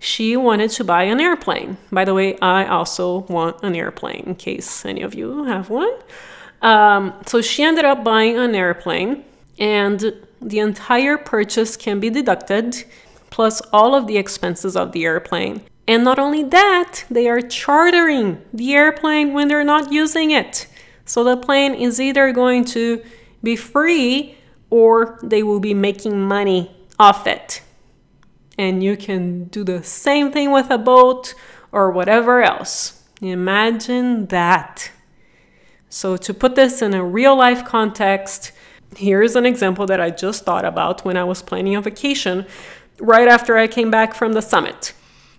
She 0.00 0.36
wanted 0.36 0.70
to 0.70 0.82
buy 0.82 1.04
an 1.04 1.20
airplane. 1.20 1.76
By 1.92 2.04
the 2.04 2.14
way, 2.14 2.36
I 2.40 2.66
also 2.66 3.18
want 3.28 3.62
an 3.62 3.76
airplane 3.76 4.24
in 4.26 4.34
case 4.34 4.84
any 4.84 5.02
of 5.02 5.14
you 5.14 5.44
have 5.44 5.70
one. 5.70 5.94
Um, 6.62 7.14
so 7.26 7.40
she 7.40 7.62
ended 7.62 7.84
up 7.84 8.02
buying 8.02 8.36
an 8.36 8.56
airplane, 8.56 9.24
and 9.58 10.14
the 10.40 10.58
entire 10.58 11.16
purchase 11.16 11.76
can 11.76 12.00
be 12.00 12.10
deducted, 12.10 12.84
plus 13.30 13.60
all 13.72 13.94
of 13.94 14.06
the 14.06 14.16
expenses 14.16 14.76
of 14.76 14.92
the 14.92 15.04
airplane. 15.04 15.62
And 15.86 16.04
not 16.04 16.18
only 16.18 16.42
that, 16.44 17.04
they 17.10 17.28
are 17.28 17.40
chartering 17.40 18.42
the 18.52 18.74
airplane 18.74 19.32
when 19.32 19.48
they're 19.48 19.64
not 19.64 19.92
using 19.92 20.30
it. 20.30 20.66
So 21.04 21.24
the 21.24 21.36
plane 21.36 21.74
is 21.74 22.00
either 22.00 22.32
going 22.32 22.64
to 22.66 23.02
be 23.42 23.56
free 23.56 24.38
or 24.70 25.18
they 25.22 25.42
will 25.42 25.60
be 25.60 25.74
making 25.74 26.20
money 26.20 26.74
off 26.98 27.26
it 27.26 27.62
and 28.58 28.82
you 28.82 28.96
can 28.96 29.44
do 29.44 29.64
the 29.64 29.82
same 29.82 30.30
thing 30.30 30.50
with 30.50 30.70
a 30.70 30.78
boat 30.78 31.34
or 31.70 31.90
whatever 31.90 32.42
else. 32.42 33.02
Imagine 33.20 34.26
that. 34.26 34.90
So, 35.88 36.16
to 36.16 36.34
put 36.34 36.54
this 36.54 36.82
in 36.82 36.94
a 36.94 37.04
real 37.04 37.36
life 37.36 37.64
context, 37.64 38.52
here's 38.96 39.36
an 39.36 39.46
example 39.46 39.86
that 39.86 40.00
I 40.00 40.10
just 40.10 40.44
thought 40.44 40.64
about 40.64 41.04
when 41.04 41.16
I 41.16 41.24
was 41.24 41.42
planning 41.42 41.76
a 41.76 41.80
vacation 41.80 42.46
right 42.98 43.28
after 43.28 43.56
I 43.56 43.66
came 43.66 43.90
back 43.90 44.14
from 44.14 44.32
the 44.32 44.42
summit. 44.42 44.92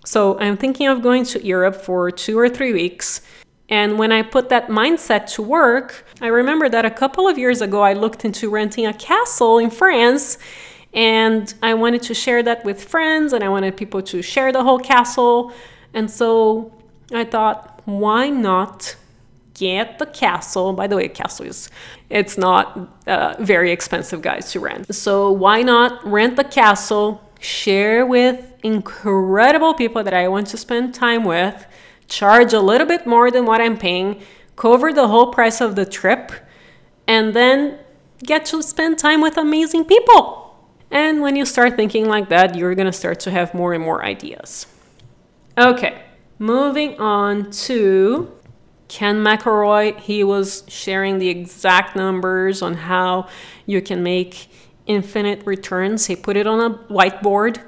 So, 0.04 0.38
I'm 0.38 0.56
thinking 0.58 0.86
of 0.86 1.00
going 1.00 1.24
to 1.26 1.44
Europe 1.44 1.76
for 1.76 2.10
two 2.10 2.38
or 2.38 2.48
three 2.48 2.72
weeks. 2.74 3.22
And 3.70 3.98
when 3.98 4.12
I 4.12 4.22
put 4.22 4.50
that 4.50 4.68
mindset 4.68 5.32
to 5.34 5.42
work, 5.42 6.06
I 6.20 6.26
remember 6.26 6.68
that 6.68 6.84
a 6.84 6.90
couple 6.90 7.26
of 7.26 7.38
years 7.38 7.62
ago 7.62 7.80
I 7.80 7.94
looked 7.94 8.24
into 8.24 8.50
renting 8.50 8.86
a 8.86 8.92
castle 8.92 9.58
in 9.58 9.70
France 9.70 10.36
and 10.92 11.52
I 11.62 11.74
wanted 11.74 12.02
to 12.02 12.14
share 12.14 12.42
that 12.42 12.64
with 12.64 12.84
friends 12.84 13.32
and 13.32 13.42
I 13.42 13.48
wanted 13.48 13.76
people 13.76 14.02
to 14.02 14.22
share 14.22 14.52
the 14.52 14.62
whole 14.62 14.78
castle. 14.78 15.52
And 15.92 16.10
so 16.10 16.72
I 17.12 17.24
thought, 17.24 17.82
why 17.84 18.28
not 18.28 18.96
get 19.54 19.98
the 19.98 20.06
castle? 20.06 20.72
By 20.72 20.86
the 20.86 20.96
way, 20.96 21.08
castle 21.08 21.46
is 21.46 21.70
it's 22.10 22.36
not 22.36 22.90
uh, 23.06 23.34
very 23.38 23.72
expensive, 23.72 24.22
guys, 24.22 24.52
to 24.52 24.60
rent. 24.60 24.94
So 24.94 25.30
why 25.30 25.62
not 25.62 26.04
rent 26.06 26.36
the 26.36 26.44
castle, 26.44 27.22
share 27.40 28.04
with 28.06 28.52
incredible 28.62 29.74
people 29.74 30.02
that 30.02 30.14
I 30.14 30.28
want 30.28 30.48
to 30.48 30.56
spend 30.56 30.94
time 30.94 31.24
with, 31.24 31.66
charge 32.08 32.52
a 32.52 32.60
little 32.60 32.86
bit 32.86 33.06
more 33.06 33.30
than 33.30 33.46
what 33.46 33.60
I'm 33.60 33.78
paying, 33.78 34.22
cover 34.56 34.92
the 34.92 35.08
whole 35.08 35.32
price 35.32 35.60
of 35.60 35.76
the 35.76 35.86
trip, 35.86 36.32
and 37.06 37.34
then 37.34 37.78
get 38.22 38.46
to 38.46 38.62
spend 38.62 38.98
time 38.98 39.20
with 39.20 39.36
amazing 39.36 39.84
people. 39.84 40.40
And 40.90 41.20
when 41.22 41.36
you 41.36 41.44
start 41.44 41.76
thinking 41.76 42.08
like 42.08 42.28
that, 42.28 42.54
you're 42.54 42.74
to 42.86 42.92
start 42.92 43.20
to 43.20 43.30
have 43.30 43.52
more 43.52 43.74
and 43.74 43.82
more 43.82 44.04
ideas. 44.04 44.66
Okay, 45.58 46.02
moving 46.38 46.98
on 47.00 47.50
to 47.50 48.32
Ken 48.94 49.24
McElroy. 49.24 49.98
He 49.98 50.22
was 50.22 50.62
sharing 50.68 51.18
the 51.18 51.28
exact 51.28 51.96
numbers 51.96 52.62
on 52.62 52.74
how 52.74 53.26
you 53.66 53.82
can 53.82 54.04
make 54.04 54.46
infinite 54.86 55.44
returns. 55.44 56.06
He 56.06 56.14
put 56.14 56.36
it 56.36 56.46
on 56.46 56.60
a 56.60 56.78
whiteboard, 56.92 57.60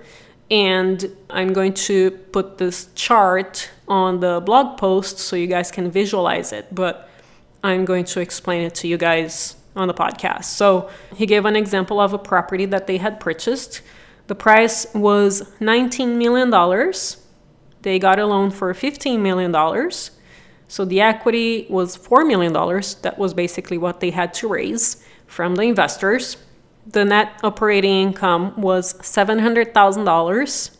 and 0.52 1.04
I'm 1.28 1.52
going 1.52 1.74
to 1.74 2.12
put 2.12 2.58
this 2.58 2.90
chart 2.94 3.68
on 3.88 4.20
the 4.20 4.40
blog 4.40 4.78
post 4.78 5.18
so 5.18 5.34
you 5.34 5.48
guys 5.48 5.72
can 5.72 5.90
visualize 5.90 6.52
it. 6.52 6.72
But 6.72 7.08
I'm 7.64 7.84
going 7.84 8.04
to 8.04 8.20
explain 8.20 8.62
it 8.62 8.76
to 8.76 8.86
you 8.86 8.96
guys 8.96 9.56
on 9.74 9.88
the 9.88 9.94
podcast. 9.94 10.44
So 10.44 10.88
he 11.16 11.26
gave 11.26 11.44
an 11.44 11.56
example 11.56 11.98
of 11.98 12.12
a 12.12 12.18
property 12.18 12.66
that 12.66 12.86
they 12.86 12.98
had 12.98 13.18
purchased. 13.18 13.82
The 14.28 14.36
price 14.36 14.86
was 14.94 15.42
$19 15.58 16.18
million. 16.18 16.50
They 17.82 17.98
got 17.98 18.20
a 18.20 18.26
loan 18.26 18.52
for 18.52 18.72
$15 18.72 19.18
million. 19.18 19.52
So 20.68 20.84
the 20.84 21.00
equity 21.00 21.66
was 21.70 21.96
$4 21.96 22.26
million. 22.26 22.52
That 23.02 23.16
was 23.18 23.34
basically 23.34 23.78
what 23.78 24.00
they 24.00 24.10
had 24.10 24.34
to 24.34 24.48
raise 24.48 25.04
from 25.26 25.54
the 25.54 25.62
investors. 25.62 26.36
The 26.86 27.04
net 27.04 27.40
operating 27.42 28.08
income 28.08 28.60
was 28.60 28.94
$700,000. 28.94 30.76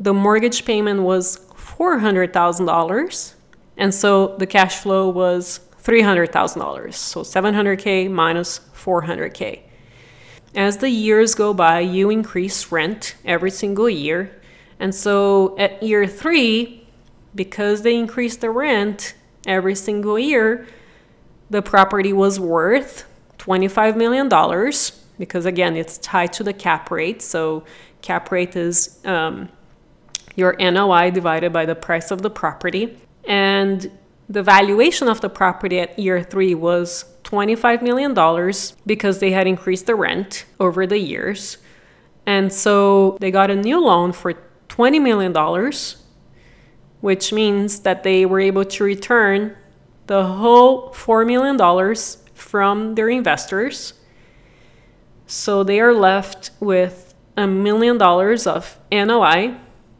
The 0.00 0.14
mortgage 0.14 0.64
payment 0.64 1.02
was 1.02 1.38
$400,000. 1.54 3.34
And 3.76 3.94
so 3.94 4.36
the 4.36 4.46
cash 4.46 4.78
flow 4.78 5.08
was 5.08 5.60
$300,000. 5.82 6.94
So 6.94 7.22
700K 7.22 8.10
minus 8.10 8.60
400K. 8.74 9.60
As 10.54 10.76
the 10.78 10.90
years 10.90 11.34
go 11.34 11.54
by, 11.54 11.80
you 11.80 12.10
increase 12.10 12.70
rent 12.70 13.16
every 13.24 13.50
single 13.50 13.88
year. 13.88 14.40
And 14.78 14.94
so 14.94 15.56
at 15.58 15.82
year 15.82 16.06
three, 16.06 16.81
because 17.34 17.82
they 17.82 17.96
increased 17.96 18.40
the 18.40 18.50
rent 18.50 19.14
every 19.46 19.74
single 19.74 20.18
year, 20.18 20.66
the 21.50 21.62
property 21.62 22.12
was 22.12 22.38
worth 22.38 23.04
$25 23.38 23.96
million 23.96 24.28
because, 25.18 25.46
again, 25.46 25.76
it's 25.76 25.98
tied 25.98 26.32
to 26.34 26.44
the 26.44 26.52
cap 26.52 26.90
rate. 26.90 27.22
So, 27.22 27.64
cap 28.00 28.30
rate 28.32 28.56
is 28.56 28.98
um, 29.04 29.48
your 30.34 30.56
NOI 30.58 31.10
divided 31.10 31.52
by 31.52 31.66
the 31.66 31.74
price 31.74 32.10
of 32.10 32.22
the 32.22 32.30
property. 32.30 32.98
And 33.24 33.90
the 34.28 34.42
valuation 34.42 35.08
of 35.08 35.20
the 35.20 35.28
property 35.28 35.80
at 35.80 35.98
year 35.98 36.22
three 36.22 36.54
was 36.54 37.04
$25 37.24 37.82
million 37.82 38.14
because 38.86 39.18
they 39.18 39.30
had 39.30 39.46
increased 39.46 39.86
the 39.86 39.94
rent 39.94 40.44
over 40.58 40.86
the 40.86 40.98
years. 40.98 41.58
And 42.26 42.52
so 42.52 43.16
they 43.20 43.30
got 43.30 43.50
a 43.50 43.56
new 43.56 43.80
loan 43.80 44.12
for 44.12 44.34
$20 44.68 45.02
million, 45.02 45.32
which 47.02 47.32
means 47.32 47.80
that 47.80 48.02
they 48.02 48.24
were 48.24 48.40
able 48.40 48.64
to 48.64 48.82
return 48.82 49.54
the 50.06 50.24
whole 50.24 50.90
$4 50.92 51.26
million 51.26 51.58
from 52.32 52.94
their 52.94 53.10
investors. 53.10 53.92
So 55.26 55.62
they 55.62 55.80
are 55.80 55.92
left 55.92 56.50
with 56.60 57.14
a 57.36 57.46
million 57.46 57.98
dollars 57.98 58.46
of 58.46 58.78
NOI 58.90 59.58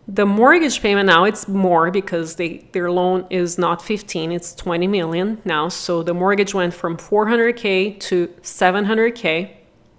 the 0.08 0.26
mortgage 0.26 0.82
payment 0.82 1.06
now 1.06 1.24
it's 1.24 1.46
more 1.46 1.90
because 1.90 2.34
they 2.34 2.66
their 2.72 2.90
loan 2.90 3.24
is 3.30 3.56
not 3.56 3.80
15 3.80 4.32
it's 4.32 4.54
20 4.54 4.86
million 4.88 5.40
now 5.44 5.68
so 5.68 6.02
the 6.02 6.12
mortgage 6.12 6.52
went 6.52 6.74
from 6.74 6.96
400k 6.96 7.98
to 8.00 8.26
700k 8.42 9.50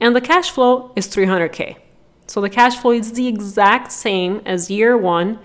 and 0.01 0.15
the 0.15 0.21
cash 0.21 0.51
flow 0.51 0.91
is 0.95 1.07
300k 1.07 1.77
So 2.27 2.41
the 2.41 2.49
cash 2.49 2.77
flow 2.77 2.91
is 2.91 3.13
the 3.13 3.27
exact 3.27 3.91
same 3.91 4.41
as 4.45 4.69
year 4.69 4.97
one. 4.97 5.39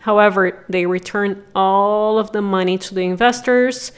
However, 0.00 0.64
they 0.68 0.86
return 0.86 1.44
all 1.54 2.18
of 2.18 2.32
the 2.32 2.42
money 2.42 2.78
to 2.78 2.94
the 2.94 3.02
investors, 3.02 3.92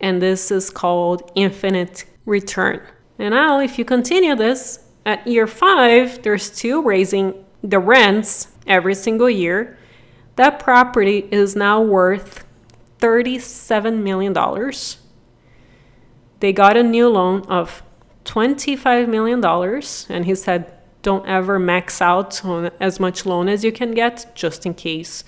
and 0.00 0.22
this 0.22 0.50
is 0.50 0.70
called 0.70 1.30
infinite 1.34 2.04
return. 2.26 2.80
And 3.18 3.34
now, 3.34 3.58
if 3.58 3.78
you 3.78 3.84
continue 3.84 4.36
this, 4.36 4.84
at 5.06 5.26
year 5.26 5.46
five, 5.46 6.22
they're 6.22 6.38
still 6.38 6.82
raising 6.82 7.44
the 7.62 7.78
rents 7.78 8.48
every 8.66 8.94
single 8.94 9.30
year. 9.30 9.78
That 10.36 10.58
property 10.58 11.26
is 11.30 11.56
now 11.56 11.80
worth 11.80 12.44
$37 12.98 14.02
million. 14.02 14.34
They 16.40 16.52
got 16.52 16.76
a 16.76 16.82
new 16.82 17.08
loan 17.08 17.42
of 17.48 17.82
$25 18.26 19.08
million, 19.08 19.42
and 20.10 20.26
he 20.26 20.34
said, 20.34 20.77
don't 21.02 21.26
ever 21.26 21.58
max 21.58 22.02
out 22.02 22.44
on 22.44 22.70
as 22.80 22.98
much 22.98 23.24
loan 23.24 23.48
as 23.48 23.64
you 23.64 23.72
can 23.72 23.92
get 23.92 24.34
just 24.34 24.66
in 24.66 24.74
case 24.74 25.24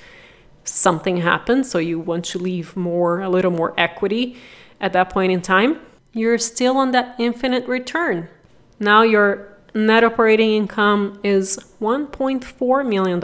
something 0.65 1.19
happens. 1.19 1.71
So 1.71 1.79
you 1.79 1.99
want 1.99 2.25
to 2.27 2.39
leave 2.39 2.77
more, 2.77 3.21
a 3.21 3.29
little 3.29 3.51
more 3.51 3.75
equity 3.79 4.37
at 4.81 4.93
that 4.93 5.11
point 5.11 5.33
in 5.33 5.43
time. 5.43 5.81
You're 6.13 6.39
still 6.39 6.77
on 6.77 6.91
that 6.91 7.15
infinite 7.19 7.67
return. 7.69 8.29
Now 8.79 9.03
your 9.03 9.57
net 9.75 10.03
operating 10.03 10.53
income 10.53 11.21
is 11.23 11.59
$1.4 11.81 12.89
million. 12.89 13.21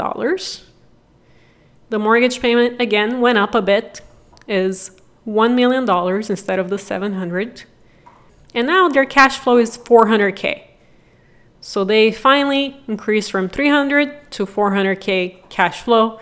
The 1.88 1.98
mortgage 1.98 2.40
payment 2.40 2.80
again 2.80 3.20
went 3.20 3.38
up 3.38 3.54
a 3.54 3.62
bit, 3.62 4.00
is 4.46 4.90
$1 5.26 5.54
million 5.54 5.88
instead 6.30 6.58
of 6.58 6.70
the 6.70 6.78
700. 6.78 7.64
And 8.54 8.66
now 8.66 8.88
their 8.88 9.04
cash 9.04 9.38
flow 9.38 9.58
is 9.58 9.76
400k. 9.76 10.62
So 11.66 11.82
they 11.82 12.12
finally 12.12 12.76
increase 12.86 13.28
from 13.28 13.48
300 13.48 14.30
to 14.30 14.46
400k 14.46 15.48
cash 15.48 15.80
flow. 15.82 16.20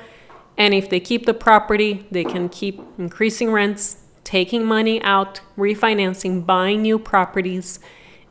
And 0.57 0.73
if 0.73 0.89
they 0.89 1.01
keep 1.01 1.27
the 1.27 1.35
property, 1.35 2.07
they 2.11 2.25
can 2.25 2.49
keep 2.49 2.81
increasing 2.97 3.53
rents, 3.53 3.99
taking 4.25 4.65
money 4.65 5.03
out, 5.03 5.43
refinancing, 5.59 6.47
buying 6.47 6.81
new 6.81 6.99
properties, 6.99 7.79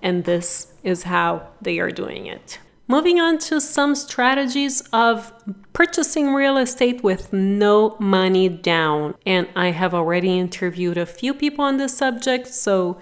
and 0.01 0.23
this 0.23 0.73
is 0.81 1.03
how 1.03 1.49
they 1.61 1.77
are 1.77 1.91
doing 1.91 2.25
it. 2.25 2.57
Moving 2.87 3.19
on 3.19 3.37
to 3.49 3.61
some 3.61 3.93
strategies 3.93 4.81
of 4.91 5.31
purchasing 5.71 6.33
real 6.33 6.57
estate 6.57 7.03
with 7.03 7.31
no 7.31 7.95
money 7.99 8.49
down. 8.49 9.13
And 9.23 9.47
I 9.55 9.69
have 9.69 9.93
already 9.93 10.39
interviewed 10.39 10.97
a 10.97 11.05
few 11.05 11.35
people 11.35 11.63
on 11.63 11.77
this 11.77 11.95
subject, 11.95 12.47
so 12.47 12.99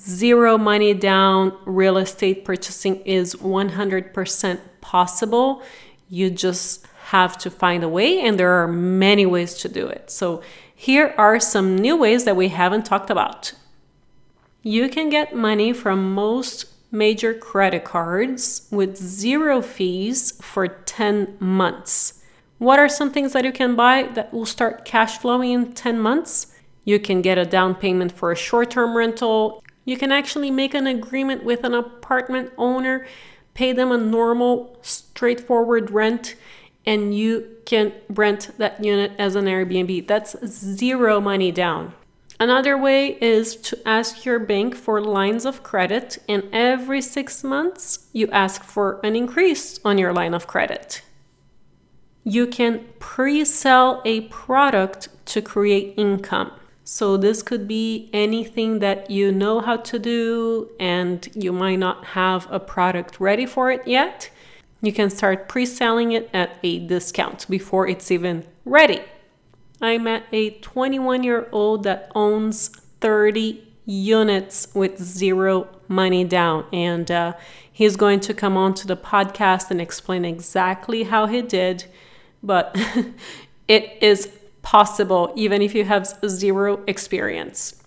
zero 0.00 0.58
money 0.58 0.94
down 0.94 1.56
real 1.64 1.96
estate 1.96 2.44
purchasing 2.44 2.96
is 3.02 3.34
100% 3.36 4.60
possible. 4.80 5.62
You 6.08 6.30
just 6.30 6.86
have 7.06 7.38
to 7.38 7.50
find 7.50 7.82
a 7.82 7.88
way, 7.88 8.20
and 8.20 8.38
there 8.38 8.52
are 8.62 8.68
many 8.68 9.26
ways 9.26 9.54
to 9.54 9.68
do 9.68 9.86
it. 9.86 10.10
So, 10.10 10.42
here 10.74 11.14
are 11.18 11.40
some 11.40 11.76
new 11.76 11.96
ways 11.96 12.24
that 12.24 12.36
we 12.36 12.48
haven't 12.48 12.84
talked 12.84 13.10
about. 13.10 13.52
You 14.62 14.88
can 14.88 15.08
get 15.08 15.34
money 15.34 15.72
from 15.72 16.14
most 16.14 16.66
major 16.92 17.34
credit 17.34 17.84
cards 17.84 18.68
with 18.70 18.96
zero 18.96 19.60
fees 19.60 20.32
for 20.40 20.68
10 20.68 21.36
months. 21.40 22.22
What 22.58 22.78
are 22.78 22.88
some 22.88 23.12
things 23.12 23.32
that 23.32 23.44
you 23.44 23.52
can 23.52 23.76
buy 23.76 24.04
that 24.14 24.32
will 24.32 24.46
start 24.46 24.84
cash 24.84 25.18
flowing 25.18 25.52
in 25.52 25.72
10 25.72 25.98
months? 25.98 26.54
You 26.84 26.98
can 26.98 27.22
get 27.22 27.38
a 27.38 27.44
down 27.44 27.74
payment 27.74 28.12
for 28.12 28.32
a 28.32 28.36
short 28.36 28.70
term 28.70 28.96
rental. 28.96 29.62
You 29.88 29.96
can 29.96 30.12
actually 30.12 30.50
make 30.50 30.74
an 30.74 30.86
agreement 30.86 31.44
with 31.44 31.64
an 31.64 31.72
apartment 31.72 32.52
owner, 32.58 33.06
pay 33.54 33.72
them 33.72 33.90
a 33.90 33.96
normal, 33.96 34.76
straightforward 34.82 35.90
rent, 35.90 36.34
and 36.84 37.16
you 37.16 37.56
can 37.64 37.94
rent 38.10 38.50
that 38.58 38.84
unit 38.84 39.12
as 39.16 39.34
an 39.34 39.46
Airbnb. 39.46 40.06
That's 40.06 40.36
zero 40.46 41.22
money 41.22 41.50
down. 41.50 41.94
Another 42.38 42.76
way 42.76 43.16
is 43.22 43.56
to 43.56 43.78
ask 43.88 44.26
your 44.26 44.38
bank 44.38 44.74
for 44.74 45.00
lines 45.00 45.46
of 45.46 45.62
credit, 45.62 46.18
and 46.28 46.42
every 46.52 47.00
six 47.00 47.42
months 47.42 48.08
you 48.12 48.28
ask 48.28 48.64
for 48.64 49.00
an 49.02 49.16
increase 49.16 49.80
on 49.86 49.96
your 49.96 50.12
line 50.12 50.34
of 50.34 50.46
credit. 50.46 51.00
You 52.24 52.46
can 52.46 52.84
pre 52.98 53.42
sell 53.46 54.02
a 54.04 54.20
product 54.28 55.08
to 55.32 55.40
create 55.40 55.94
income. 55.96 56.52
So, 56.90 57.18
this 57.18 57.42
could 57.42 57.68
be 57.68 58.08
anything 58.14 58.78
that 58.78 59.10
you 59.10 59.30
know 59.30 59.60
how 59.60 59.76
to 59.76 59.98
do 59.98 60.70
and 60.80 61.28
you 61.34 61.52
might 61.52 61.78
not 61.78 62.02
have 62.16 62.48
a 62.50 62.58
product 62.58 63.20
ready 63.20 63.44
for 63.44 63.70
it 63.70 63.86
yet. 63.86 64.30
You 64.80 64.94
can 64.94 65.10
start 65.10 65.50
pre 65.50 65.66
selling 65.66 66.12
it 66.12 66.30
at 66.32 66.58
a 66.62 66.78
discount 66.78 67.46
before 67.50 67.86
it's 67.86 68.10
even 68.10 68.46
ready. 68.64 69.02
I 69.82 69.98
met 69.98 70.24
a 70.32 70.52
21 70.60 71.24
year 71.24 71.50
old 71.52 71.82
that 71.82 72.10
owns 72.14 72.68
30 73.02 73.62
units 73.84 74.68
with 74.72 74.98
zero 74.98 75.68
money 75.88 76.24
down. 76.24 76.64
And 76.72 77.10
uh, 77.10 77.34
he's 77.70 77.96
going 77.96 78.20
to 78.20 78.32
come 78.32 78.56
on 78.56 78.72
to 78.72 78.86
the 78.86 78.96
podcast 78.96 79.70
and 79.70 79.78
explain 79.78 80.24
exactly 80.24 81.02
how 81.02 81.26
he 81.26 81.42
did. 81.42 81.84
But 82.42 82.74
it 83.68 84.02
is 84.02 84.37
possible, 84.68 85.32
even 85.34 85.62
if 85.62 85.74
you 85.74 85.82
have 85.82 86.06
zero 86.28 86.84
experience. 86.86 87.82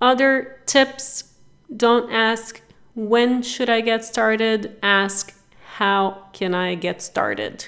Other 0.00 0.58
tips 0.64 1.34
don't 1.76 2.10
ask, 2.10 2.62
when 2.94 3.42
should 3.42 3.68
I 3.68 3.82
get 3.82 4.02
started? 4.02 4.78
Ask, 4.82 5.34
how 5.76 6.28
can 6.32 6.54
I 6.54 6.76
get 6.76 7.02
started? 7.02 7.66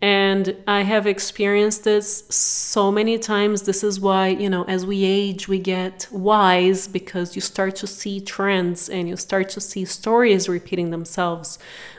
And 0.00 0.56
I 0.66 0.80
have 0.80 1.06
experienced 1.06 1.84
this 1.84 2.24
so 2.30 2.90
many 2.90 3.18
times. 3.18 3.64
This 3.64 3.84
is 3.84 4.00
why, 4.00 4.28
you 4.28 4.48
know, 4.48 4.64
as 4.64 4.86
we 4.86 5.04
age, 5.04 5.46
we 5.46 5.58
get 5.58 6.08
wise 6.10 6.88
because 6.88 7.36
you 7.36 7.42
start 7.42 7.76
to 7.76 7.86
see 7.86 8.18
trends 8.18 8.88
and 8.88 9.10
you 9.10 9.18
start 9.18 9.50
to 9.50 9.60
see 9.60 9.84
stories 9.84 10.48
repeating 10.48 10.88
themselves. 10.88 11.58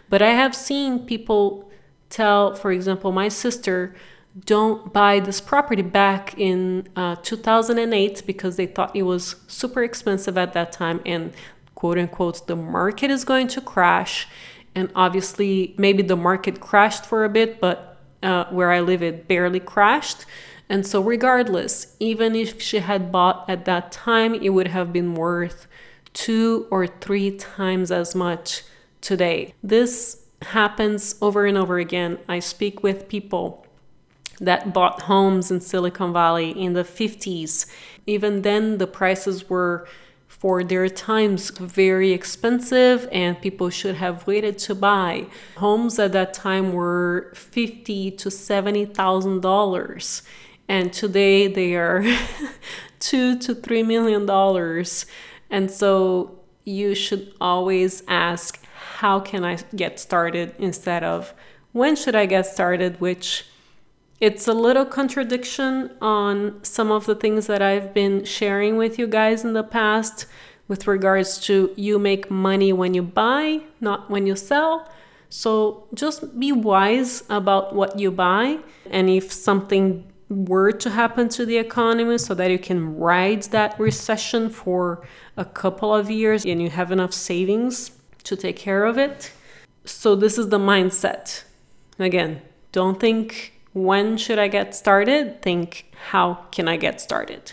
But 0.10 0.24
I 0.24 0.32
have 0.32 0.56
seen 0.56 1.06
people 1.06 1.70
tell, 2.10 2.56
for 2.56 2.72
example, 2.72 3.12
my 3.12 3.28
sister, 3.28 3.94
don't 4.38 4.92
buy 4.92 5.20
this 5.20 5.40
property 5.40 5.82
back 5.82 6.38
in 6.38 6.88
uh, 6.96 7.16
2008 7.18 8.24
because 8.26 8.58
they 8.58 8.66
thought 8.66 8.96
it 8.96 9.04
was 9.04 9.36
super 9.48 9.84
expensive 9.84 10.38
at 10.38 10.54
that 10.54 10.72
time 10.72 11.02
and 11.06 11.34
quote 11.74 11.98
unquote 11.98 12.46
the 12.48 12.56
market 12.56 13.10
is 13.10 13.24
going 13.24 13.48
to 13.48 13.62
crash 13.62 14.28
and 14.74 14.92
obviously 14.94 15.74
maybe 15.78 16.04
the 16.04 16.18
market 16.18 16.60
crashed 16.60 17.06
for 17.06 17.24
a 17.24 17.30
bit 17.30 17.62
but 17.62 17.96
uh, 18.26 18.46
where 18.50 18.72
I 18.72 18.82
live, 18.82 19.04
it 19.04 19.28
barely 19.28 19.60
crashed. 19.60 20.26
And 20.68 20.86
so, 20.86 21.00
regardless, 21.02 21.96
even 22.00 22.36
if 22.36 22.62
she 22.62 22.80
had 22.80 23.12
bought 23.12 23.48
at 23.48 23.66
that 23.66 23.92
time, 23.92 24.34
it 24.34 24.50
would 24.50 24.68
have 24.68 24.92
been 24.92 25.14
worth 25.14 25.68
two 26.14 26.66
or 26.72 26.88
three 26.88 27.38
times 27.38 27.92
as 27.92 28.16
much 28.16 28.64
today. 29.00 29.54
This 29.62 30.26
happens 30.42 31.16
over 31.22 31.46
and 31.46 31.58
over 31.58 31.78
again. 31.78 32.18
I 32.28 32.40
speak 32.40 32.82
with 32.82 33.08
people 33.08 33.65
that 34.40 34.74
bought 34.74 35.04
homes 35.04 35.52
in 35.52 35.62
Silicon 35.62 36.14
Valley 36.14 36.50
in 36.52 36.74
the 36.74 36.84
50s. 36.84 37.66
Even 38.06 38.42
then, 38.42 38.78
the 38.78 38.88
prices 38.88 39.50
were 39.50 39.88
for 40.28 40.64
their 40.64 40.90
times 40.90 41.50
very 41.52 42.12
expensive 42.12 43.08
and 43.12 43.42
people 43.42 43.70
should 43.70 43.96
have 43.96 44.28
waited 44.28 44.58
to 44.58 44.76
buy. 44.76 45.26
Homes 45.58 45.98
at 45.98 46.12
that 46.12 46.34
time 46.34 46.74
were 46.74 47.32
fifty 47.34 48.12
to 48.12 48.30
seventy 48.30 48.86
thousand 48.86 49.42
dollars 49.42 50.22
and 50.68 50.92
today 50.92 51.48
they 51.48 51.76
are 51.76 52.04
two 53.00 53.38
to 53.40 53.56
three 53.56 53.84
million 53.84 54.26
dollars. 54.26 55.06
And 55.50 55.70
so 55.72 56.40
you 56.64 56.96
should 56.96 57.34
always 57.40 58.04
ask 58.08 58.64
how 58.98 59.20
can 59.20 59.44
I 59.44 59.58
get 59.76 60.00
started 60.00 60.56
instead 60.58 61.04
of 61.04 61.34
when 61.72 61.96
should 61.96 62.16
I 62.16 62.26
get 62.26 62.46
started, 62.46 63.00
which 63.00 63.46
it's 64.20 64.48
a 64.48 64.54
little 64.54 64.86
contradiction 64.86 65.92
on 66.02 66.64
some 66.64 66.92
of 66.92 67.06
the 67.06 67.16
things 67.16 67.48
that 67.48 67.62
I've 67.62 67.94
been 67.94 68.24
sharing 68.24 68.78
with 68.78 68.98
you 68.98 69.08
guys 69.08 69.44
in 69.44 69.54
the 69.54 69.64
past 69.64 70.26
with 70.68 70.88
regards 70.88 71.40
to 71.42 71.74
you 71.76 72.00
make 72.00 72.32
money 72.32 72.74
when 72.74 72.94
you 72.94 73.04
buy, 73.04 73.62
not 73.82 74.10
when 74.10 74.26
you 74.26 74.36
sell. 74.36 74.90
So 75.30 75.88
just 75.94 76.40
be 76.40 76.52
wise 76.52 77.24
about 77.30 77.76
what 77.76 78.00
you 78.00 78.10
buy. 78.10 78.60
And 78.90 79.10
if 79.10 79.32
something 79.32 80.06
were 80.30 80.72
to 80.72 80.90
happen 80.90 81.30
to 81.30 81.46
the 81.46 81.58
economy 81.58 82.18
so 82.18 82.34
that 82.34 82.50
you 82.50 82.58
can 82.58 82.98
ride 82.98 83.44
that 83.44 83.80
recession 83.80 84.50
for 84.50 85.06
a 85.38 85.46
couple 85.46 85.94
of 85.94 86.10
years 86.10 86.46
and 86.46 86.62
you 86.62 86.70
have 86.70 86.92
enough 86.92 87.14
savings 87.14 87.92
to 88.24 88.36
take 88.36 88.56
care 88.56 88.86
of 88.86 88.98
it. 88.98 89.32
So, 89.84 90.16
this 90.16 90.40
is 90.40 90.50
the 90.50 90.58
mindset. 90.58 91.44
Again, 92.00 92.42
don't 92.72 93.00
think 93.00 93.55
when 93.76 94.16
should 94.16 94.40
I 94.40 94.48
get 94.48 94.74
started? 94.74 95.42
Think, 95.42 95.92
how 96.08 96.46
can 96.50 96.70
I 96.70 96.78
get 96.78 97.02
started? 97.02 97.52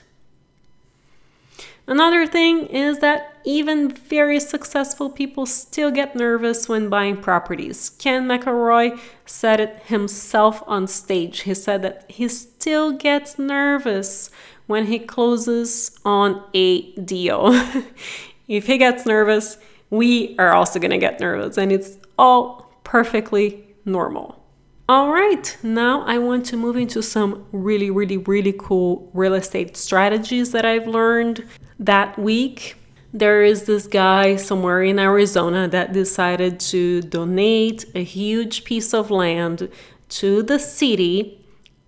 Another 1.89 2.29
thing 2.29 2.67
is 2.67 3.01
that 3.01 3.37
even 3.45 3.91
very 3.91 4.39
successful 4.39 5.11
people 5.11 5.47
still 5.47 5.91
get 5.91 6.15
nervous 6.15 6.69
when 6.69 6.89
buying 6.89 7.17
properties. 7.17 7.91
Ken 7.99 8.29
McElroy 8.29 9.01
said 9.27 9.59
it 9.59 9.83
himself 9.87 10.63
on 10.69 10.87
stage. 10.87 11.41
He 11.41 11.55
said 11.55 11.83
that 11.83 12.05
he 12.09 12.29
still 12.29 12.93
gets 12.93 13.37
nervous 13.37 14.31
when 14.69 14.87
he 14.87 15.01
closes 15.01 15.99
on 16.05 16.45
a 16.55 16.93
deal. 16.93 17.49
if 18.47 18.69
he 18.69 18.79
gets 18.79 19.05
nervous, 19.05 19.59
we 19.91 20.37
are 20.39 20.53
also 20.53 20.79
going 20.79 20.93
to 20.93 20.99
get 20.99 21.19
nervous, 21.19 21.59
and 21.59 21.73
it's 21.73 21.99
all 22.17 22.73
perfectly 22.85 23.67
normal. 23.85 24.42
All 24.89 25.13
right, 25.13 25.57
now 25.63 26.03
I 26.03 26.19
want 26.19 26.45
to 26.47 26.57
move 26.57 26.77
into 26.77 27.03
some 27.03 27.47
really, 27.53 27.89
really, 27.89 28.17
really 28.17 28.53
cool 28.53 29.09
real 29.15 29.35
estate 29.35 29.77
strategies 29.77 30.51
that 30.51 30.65
I've 30.65 30.89
learned 30.89 31.47
that 31.79 32.19
week. 32.19 32.75
There 33.13 33.45
is 33.45 33.65
this 33.65 33.87
guy 33.87 34.35
somewhere 34.35 34.83
in 34.83 34.99
Arizona 34.99 35.69
that 35.69 35.93
decided 35.93 36.59
to 36.61 37.01
donate 37.03 37.85
a 37.95 38.03
huge 38.03 38.65
piece 38.65 38.93
of 38.93 39.09
land 39.09 39.69
to 40.09 40.43
the 40.43 40.59
city 40.59 41.47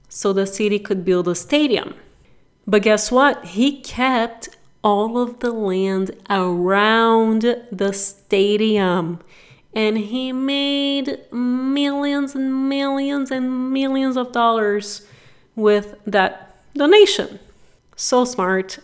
so 0.08 0.32
the 0.32 0.46
city 0.46 0.78
could 0.78 1.04
build 1.04 1.26
a 1.26 1.34
stadium. 1.34 1.94
But 2.64 2.82
guess 2.82 3.10
what? 3.10 3.44
He 3.44 3.80
kept 3.80 4.50
all 4.84 5.18
of 5.18 5.40
the 5.40 5.50
land 5.50 6.12
around 6.30 7.42
the 7.72 7.92
stadium 7.92 9.18
and 9.74 9.98
he 9.98 10.32
made 10.32 11.18
millions 11.32 12.34
and 12.34 12.68
millions 12.68 13.30
and 13.30 13.72
millions 13.72 14.16
of 14.16 14.32
dollars 14.32 15.06
with 15.56 15.96
that 16.06 16.56
donation. 16.74 17.38
So 17.96 18.24
smart. 18.24 18.78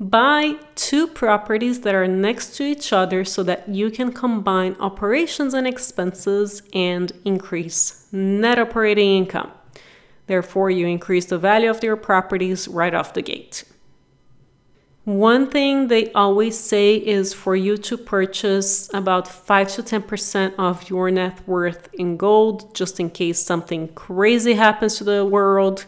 Buy 0.00 0.56
two 0.74 1.06
properties 1.06 1.80
that 1.82 1.94
are 1.94 2.08
next 2.08 2.56
to 2.56 2.64
each 2.64 2.92
other 2.92 3.24
so 3.24 3.42
that 3.44 3.68
you 3.68 3.90
can 3.90 4.12
combine 4.12 4.76
operations 4.80 5.54
and 5.54 5.66
expenses 5.66 6.62
and 6.72 7.12
increase 7.24 8.08
net 8.12 8.58
operating 8.58 9.18
income. 9.18 9.52
Therefore, 10.26 10.70
you 10.70 10.86
increase 10.86 11.26
the 11.26 11.38
value 11.38 11.70
of 11.70 11.82
your 11.82 11.96
properties 11.96 12.66
right 12.66 12.94
off 12.94 13.14
the 13.14 13.22
gate. 13.22 13.64
One 15.04 15.50
thing 15.50 15.88
they 15.88 16.10
always 16.12 16.58
say 16.58 16.96
is 16.96 17.34
for 17.34 17.54
you 17.54 17.76
to 17.76 17.98
purchase 17.98 18.88
about 18.94 19.28
5 19.28 19.68
to 19.72 19.82
10% 19.82 20.54
of 20.58 20.88
your 20.88 21.10
net 21.10 21.46
worth 21.46 21.92
in 21.92 22.16
gold, 22.16 22.74
just 22.74 22.98
in 22.98 23.10
case 23.10 23.38
something 23.38 23.88
crazy 23.88 24.54
happens 24.54 24.96
to 24.96 25.04
the 25.04 25.26
world. 25.26 25.84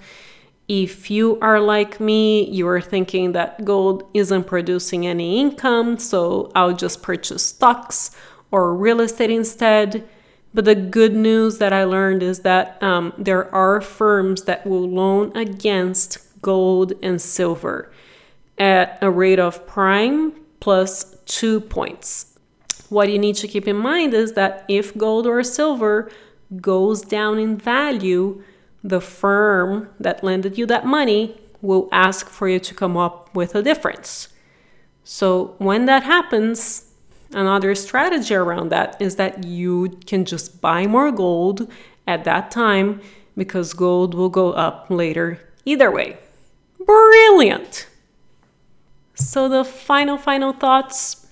If 0.69 1.11
you 1.11 1.39
are 1.41 1.61
like 1.61 1.99
me, 1.99 2.45
you 2.51 2.69
are 2.69 2.81
thinking 2.81 3.33
that 3.33 3.65
gold 3.65 4.07
isn't 4.13 4.45
producing 4.45 5.07
any 5.07 5.41
income, 5.41 5.99
so 5.99 6.53
I'll 6.55 6.77
just 6.77 7.03
purchase 7.03 7.43
stocks 7.43 8.11
or 8.51 8.77
real 8.77 9.01
estate 9.01 9.31
instead. 9.31 10.07
But 10.53 10.67
the 10.67 10.75
good 10.75 11.15
news 11.15 11.57
that 11.57 11.73
I 11.73 11.85
learned 11.85 12.23
is 12.23 12.41
that 12.41 12.83
um, 12.83 13.15
there 13.17 13.55
are 13.55 13.81
firms 13.81 14.43
that 14.43 14.67
will 14.67 14.87
loan 14.87 15.35
against 15.35 16.19
gold 16.43 16.93
and 17.03 17.19
silver 17.19 17.91
at 18.59 18.99
a 19.03 19.11
rate 19.11 19.39
of 19.39 19.67
prime 19.67 20.33
plus 20.61 21.17
two 21.27 21.61
points. 21.61 22.39
What 22.89 23.11
you 23.11 23.19
need 23.19 23.37
to 23.37 23.49
keep 23.49 23.67
in 23.67 23.77
mind 23.77 24.15
is 24.15 24.33
that 24.33 24.65
if 24.69 24.97
gold 24.97 25.27
or 25.27 25.43
silver 25.43 26.11
goes 26.61 27.03
down 27.03 27.39
in 27.39 27.57
value, 27.57 28.43
the 28.83 29.01
firm 29.01 29.89
that 29.99 30.23
lended 30.23 30.57
you 30.57 30.67
that 30.67 30.87
money 30.87 31.41
will 31.61 31.89
ask 31.91 32.29
for 32.29 32.49
you 32.49 32.61
to 32.61 32.75
come 32.75 32.97
up 32.97 33.35
with 33.35 33.55
a 33.55 33.63
difference. 33.63 34.29
So 35.03 35.55
when 35.59 35.87
that 35.87 36.05
happens, 36.05 36.93
another 37.33 37.75
strategy 37.75 38.35
around 38.35 38.71
that 38.71 39.01
is 39.01 39.17
that 39.17 39.45
you 39.45 39.99
can 40.07 40.25
just 40.25 40.61
buy 40.61 40.87
more 40.87 41.11
gold 41.11 41.71
at 42.07 42.25
that 42.25 42.51
time 42.51 43.01
because 43.37 43.73
gold 43.73 44.15
will 44.15 44.29
go 44.29 44.53
up 44.53 44.87
later 44.89 45.41
either 45.65 45.91
way. 45.91 46.17
Brilliant! 46.85 47.89
So, 49.17 49.49
the 49.49 49.65
final, 49.65 50.19
final 50.19 50.53
thoughts 50.53 51.27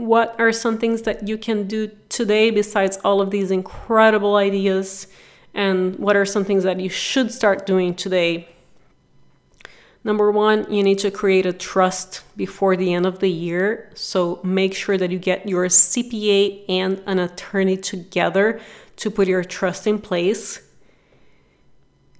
what 0.00 0.34
are 0.38 0.50
some 0.50 0.78
things 0.78 1.02
that 1.02 1.28
you 1.28 1.36
can 1.36 1.66
do 1.66 1.90
today 2.08 2.50
besides 2.50 2.96
all 3.04 3.20
of 3.20 3.30
these 3.30 3.50
incredible 3.50 4.36
ideas? 4.36 5.06
And 5.52 5.98
what 5.98 6.16
are 6.16 6.24
some 6.24 6.44
things 6.44 6.64
that 6.64 6.80
you 6.80 6.88
should 6.88 7.30
start 7.32 7.66
doing 7.66 7.94
today? 7.94 8.48
Number 10.02 10.30
one, 10.30 10.72
you 10.72 10.82
need 10.82 10.98
to 11.00 11.10
create 11.10 11.44
a 11.44 11.52
trust 11.52 12.22
before 12.34 12.76
the 12.76 12.94
end 12.94 13.04
of 13.04 13.18
the 13.18 13.28
year. 13.28 13.90
So 13.94 14.40
make 14.42 14.74
sure 14.74 14.96
that 14.96 15.10
you 15.10 15.18
get 15.18 15.46
your 15.46 15.66
CPA 15.66 16.64
and 16.68 17.02
an 17.06 17.18
attorney 17.18 17.76
together 17.76 18.58
to 18.96 19.10
put 19.10 19.28
your 19.28 19.44
trust 19.44 19.86
in 19.86 19.98
place. 19.98 20.62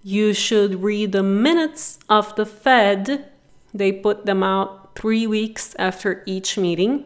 You 0.03 0.35
should 0.35 0.83
read 0.83 1.13
the 1.13 1.23
minutes 1.23 1.99
of 2.11 2.37
the 2.37 2.45
Fed. 2.45 3.31
They 3.73 3.93
put 3.93 4.27
them 4.27 4.43
out 4.43 4.80
three 4.95 5.27
weeks 5.27 5.75
after 5.79 6.23
each 6.27 6.59
meeting. 6.59 7.05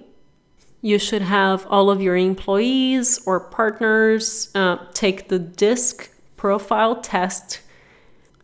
You 0.81 0.99
should 0.99 1.23
have 1.23 1.67
all 1.69 1.91
of 1.91 2.03
your 2.03 2.17
employees 2.17 3.19
or 3.27 3.41
partners 3.41 4.51
uh, 4.55 4.77
take 4.93 5.29
the 5.29 5.39
DISC 5.39 6.11
profile 6.37 7.01
test. 7.01 7.61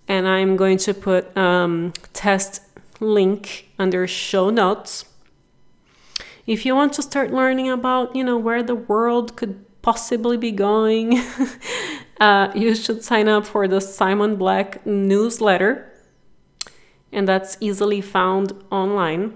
And 0.09 0.27
I'm 0.27 0.57
going 0.57 0.79
to 0.79 0.95
put 0.95 1.37
um, 1.37 1.93
test 2.13 2.63
link 2.99 3.69
under 3.79 4.07
show 4.07 4.51
notes. 4.51 5.05
If 6.47 6.65
you 6.65 6.75
want 6.75 6.95
to 6.95 7.03
start 7.03 7.33
learning 7.33 7.71
about, 7.71 8.17
you 8.17 8.25
know, 8.25 8.39
where 8.39 8.63
the 8.63 8.75
world 8.75 9.37
could 9.37 9.65
possibly 9.83 10.37
be 10.37 10.51
going, 10.51 11.23
uh, 12.21 12.51
you 12.55 12.75
should 12.75 13.05
sign 13.05 13.29
up 13.29 13.47
for 13.47 13.69
the 13.69 13.81
Simon 13.81 14.37
Black 14.37 14.85
newsletter 14.87 15.90
and 17.13 17.27
that's 17.27 17.57
easily 17.61 18.01
found 18.01 18.53
online. 18.71 19.35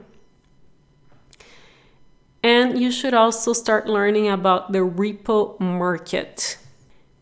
And 2.42 2.78
you 2.78 2.90
should 2.90 3.14
also 3.14 3.52
start 3.54 3.86
learning 3.86 4.28
about 4.28 4.72
the 4.72 4.80
repo 4.80 5.58
market. 5.58 6.58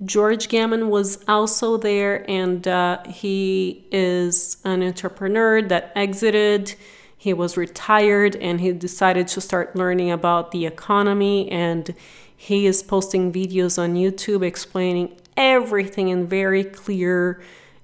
George 0.04 0.48
Gammon 0.48 0.90
was 0.90 1.22
also 1.28 1.76
there, 1.76 2.28
and 2.28 2.66
uh, 2.66 3.04
he 3.04 3.86
is 3.92 4.56
an 4.64 4.82
entrepreneur 4.82 5.62
that 5.62 5.92
exited. 5.94 6.74
He 7.16 7.32
was 7.32 7.56
retired 7.56 8.34
and 8.34 8.60
he 8.60 8.72
decided 8.72 9.28
to 9.28 9.40
start 9.40 9.76
learning 9.76 10.10
about 10.10 10.50
the 10.50 10.66
economy. 10.66 11.48
And 11.52 11.94
he 12.36 12.66
is 12.66 12.82
posting 12.82 13.32
videos 13.32 13.78
on 13.78 13.94
YouTube 13.94 14.44
explaining 14.44 15.16
everything 15.36 16.08
in 16.08 16.26
very 16.26 16.64
clear 16.64 17.40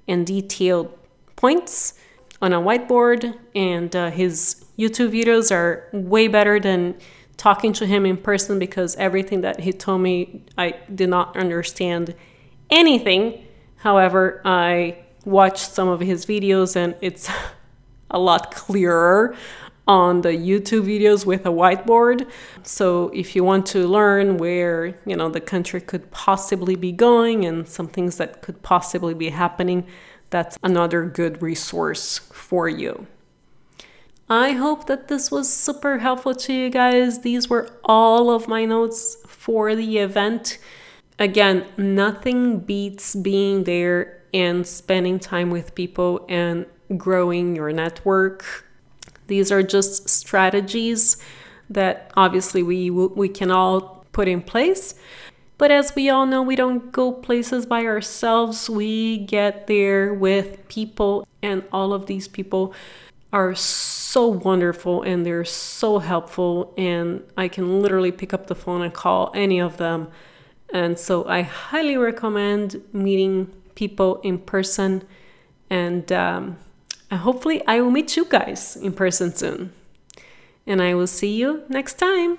and 0.09 0.27
detailed 0.27 0.93
points 1.37 1.95
on 2.41 2.53
a 2.53 2.61
whiteboard, 2.61 3.37
and 3.55 3.95
uh, 3.95 4.11
his 4.11 4.65
YouTube 4.79 5.11
videos 5.11 5.51
are 5.51 5.89
way 5.93 6.29
better 6.29 6.61
than 6.61 6.95
talking 7.37 7.73
to 7.73 7.87
him 7.87 8.05
in 8.05 8.17
person 8.17 8.59
because 8.59 8.97
everything 8.97 9.41
that 9.41 9.61
he 9.61 9.73
told 9.73 10.01
me, 10.01 10.45
I 10.57 10.75
did 10.95 11.09
not 11.09 11.37
understand 11.37 12.15
anything. 12.71 13.45
However, 13.77 14.41
I 14.45 14.99
watched 15.25 15.73
some 15.73 15.89
of 15.89 16.01
his 16.01 16.27
videos 16.27 16.77
and 16.77 16.95
it's 17.01 17.31
a 18.11 18.19
lot 18.19 18.55
clearer 18.55 19.37
on 19.87 20.21
the 20.21 20.31
YouTube 20.31 20.83
videos 20.83 21.25
with 21.25 21.47
a 21.47 21.49
whiteboard. 21.49 22.29
So 22.63 23.09
if 23.15 23.35
you 23.35 23.43
want 23.43 23.65
to 23.69 23.89
learn 23.89 24.37
where, 24.37 24.99
you 25.07 25.17
know, 25.17 25.31
the 25.31 25.41
country 25.41 25.81
could 25.81 26.11
possibly 26.11 26.77
be 26.77 26.93
going 26.93 27.47
and 27.47 27.67
some 27.67 27.89
things 27.89 28.19
that 28.19 28.43
could 28.43 28.63
possibly 28.63 29.15
be 29.15 29.31
happening, 29.31 29.87
that's 30.31 30.59
another 30.63 31.05
good 31.05 31.43
resource 31.43 32.19
for 32.19 32.69
you. 32.69 33.07
I 34.31 34.53
hope 34.53 34.87
that 34.87 35.09
this 35.09 35.31
was 35.31 35.51
super 35.51 35.99
helpful 35.99 36.35
to 36.35 36.53
you 36.53 36.69
guys. 36.69 37.21
These 37.21 37.49
were 37.49 37.71
all 37.85 38.31
of 38.31 38.47
my 38.47 38.67
notes 38.67 39.17
for 39.27 39.75
the 39.75 39.99
event. 39.99 40.59
Again, 41.19 41.65
nothing 41.79 42.61
beats 42.61 43.15
being 43.15 43.65
there 43.65 44.23
and 44.35 44.67
spending 44.67 45.19
time 45.19 45.51
with 45.51 45.75
people 45.75 46.27
and 46.29 46.67
growing 46.97 47.57
your 47.57 47.73
network. 47.73 48.67
These 49.29 49.51
are 49.51 49.63
just 49.63 50.09
strategies 50.09 51.17
that 51.71 52.11
obviously 52.17 52.63
we 52.63 52.91
we 52.91 53.29
can 53.29 53.51
all 53.51 54.05
put 54.13 54.29
in 54.29 54.43
place. 54.43 54.95
But 55.59 55.71
as 55.73 55.95
we 55.95 56.09
all 56.09 56.25
know, 56.25 56.41
we 56.41 56.57
don't 56.57 56.93
go 56.93 57.13
places 57.13 57.67
by 57.67 57.85
ourselves. 57.85 58.71
We 58.71 59.19
get 59.19 59.67
there 59.67 60.15
with 60.15 60.67
people, 60.69 61.27
and 61.43 61.65
all 61.73 61.93
of 61.93 62.07
these 62.07 62.29
people 62.29 62.73
are 63.33 63.55
so 63.55 64.27
wonderful 64.27 65.03
and 65.03 65.27
they're 65.27 65.45
so 65.45 65.99
helpful. 65.99 66.73
And 66.79 67.23
I 67.37 67.49
can 67.49 67.83
literally 67.83 68.13
pick 68.13 68.33
up 68.33 68.47
the 68.47 68.55
phone 68.55 68.83
and 68.83 68.95
call 68.95 69.31
any 69.35 69.61
of 69.61 69.77
them. 69.77 70.09
And 70.73 70.99
so 70.99 71.27
I 71.29 71.43
highly 71.43 71.97
recommend 71.97 72.83
meeting 72.93 73.53
people 73.75 74.21
in 74.23 74.39
person. 74.39 75.03
And 75.69 76.11
um, 76.13 76.57
hopefully, 77.13 77.67
I 77.67 77.81
will 77.81 77.91
meet 77.91 78.17
you 78.17 78.25
guys 78.25 78.77
in 78.77 78.93
person 78.93 79.35
soon. 79.35 79.73
and 80.67 80.83
I 80.83 80.95
will 80.95 81.07
see 81.07 81.35
you 81.35 81.63
next 81.69 81.95
time. 81.95 82.39